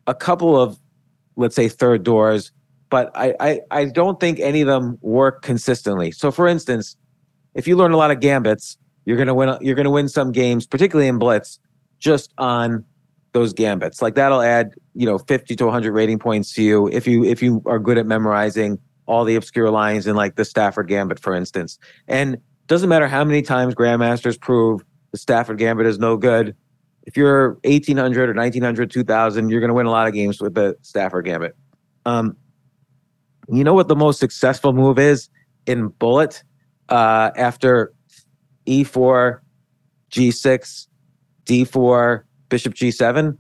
[0.07, 0.79] a couple of
[1.37, 2.53] let's say third doors
[2.93, 6.11] but I, I, I don't think any of them work consistently.
[6.13, 6.95] So, for instance,
[7.55, 9.57] if you learn a lot of gambits, you're gonna win.
[9.63, 11.59] You're gonna win some games, particularly in blitz,
[12.01, 12.85] just on
[13.33, 14.03] those gambits.
[14.03, 17.43] Like that'll add, you know, 50 to 100 rating points to you if you if
[17.43, 21.35] you are good at memorizing all the obscure lines in like the Stafford Gambit, for
[21.35, 21.79] instance.
[22.09, 26.57] And doesn't matter how many times grandmasters prove the Stafford Gambit is no good.
[27.05, 30.55] If you're 1800 or 1900, 2000, you're going to win a lot of games with
[30.55, 31.57] the Stafford Gambit.
[32.07, 32.37] Um,
[33.49, 35.29] you know what the most successful move is
[35.67, 36.43] in Bullet
[36.89, 37.93] uh, after
[38.67, 39.41] e4,
[40.11, 40.87] g6,
[41.45, 43.37] d4, bishop g7?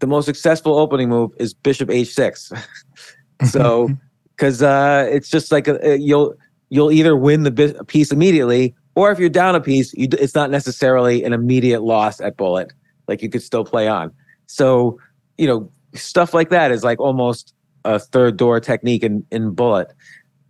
[0.00, 2.62] The most successful opening move is bishop h6.
[3.44, 3.88] so,
[4.36, 6.34] because uh, it's just like a, a, you'll
[6.70, 10.50] you'll either win the piece immediately, or if you're down a piece, you, it's not
[10.50, 12.72] necessarily an immediate loss at bullet.
[13.06, 14.12] Like you could still play on.
[14.46, 14.98] So,
[15.36, 17.54] you know, stuff like that is like almost
[17.84, 19.92] a third door technique in, in bullet.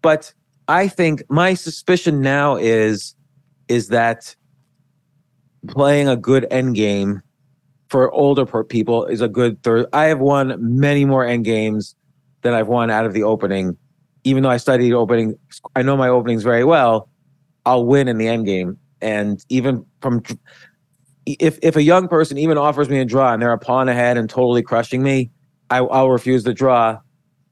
[0.02, 0.32] But
[0.68, 3.14] I think my suspicion now is
[3.68, 4.34] is that
[5.68, 7.22] playing a good end game
[7.88, 9.86] for older people is a good third.
[9.92, 11.94] I have won many more end games
[12.44, 13.76] than I've won out of the opening.
[14.22, 15.34] Even though I studied opening,
[15.74, 17.08] I know my openings very well.
[17.66, 20.22] I'll win in the end game, and even from
[21.26, 24.16] if if a young person even offers me a draw and they're a pawn ahead
[24.16, 25.30] and totally crushing me,
[25.70, 26.98] I, will refuse the draw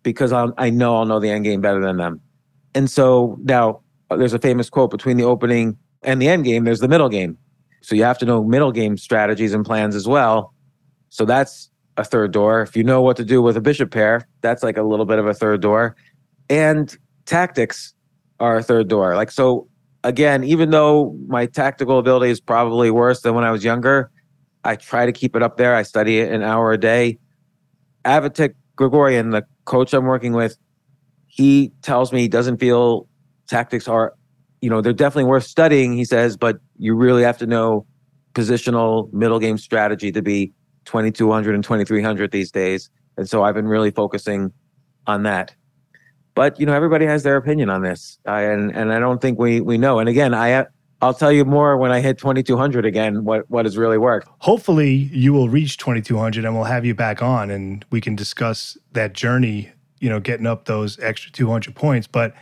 [0.03, 2.21] because I'll, I know I'll know the end game better than them.
[2.75, 3.81] And so now
[4.11, 7.09] uh, there's a famous quote between the opening and the end game, there's the middle
[7.09, 7.39] game.
[7.81, 10.55] So you have to know middle game strategies and plans as well.
[11.09, 11.71] So that's
[12.03, 12.63] a third door.
[12.63, 15.19] If you know what to do with a bishop pair, that's like a little bit
[15.19, 15.97] of a third door.
[16.51, 16.95] And
[17.25, 17.95] tactics
[18.39, 19.17] are a third door.
[19.17, 19.69] Like, so
[20.05, 24.11] again, even though my tactical ability is probably worse than when I was younger,
[24.65, 25.75] I try to keep it up there.
[25.75, 27.19] I study it an hour a day.
[28.05, 30.57] Avetik Grigoryan, the coach I'm working with,
[31.27, 33.09] he tells me he doesn't feel
[33.49, 34.15] tactics are,
[34.61, 37.87] you know, they're definitely worth studying, he says, but you really have to know
[38.35, 40.53] positional middle game strategy to be
[40.85, 42.91] 2200 and 2300 these days.
[43.17, 44.53] And so I've been really focusing
[45.07, 45.55] on that.
[46.35, 49.39] But you know, everybody has their opinion on this, I, and and I don't think
[49.39, 49.99] we we know.
[49.99, 50.65] And again, I
[51.03, 53.25] I'll tell you more when I hit 2200 again.
[53.25, 54.29] What what has really worked?
[54.39, 58.79] Hopefully, you will reach 2200, and we'll have you back on, and we can discuss
[58.93, 59.71] that journey.
[60.01, 62.35] You know, getting up those extra 200 points, but.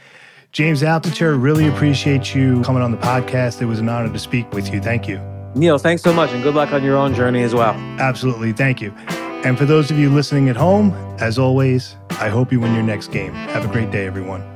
[0.53, 3.63] James Altucher, really appreciate you coming on the podcast.
[3.63, 4.81] It was an honor to speak with you.
[4.81, 5.40] Thank you.
[5.55, 7.75] Neal, thanks so much and good luck on your own journey as well.
[7.99, 8.53] Absolutely.
[8.53, 8.93] Thank you.
[9.45, 12.83] And for those of you listening at home, as always, I hope you win your
[12.83, 13.33] next game.
[13.33, 14.50] Have a great day, everyone.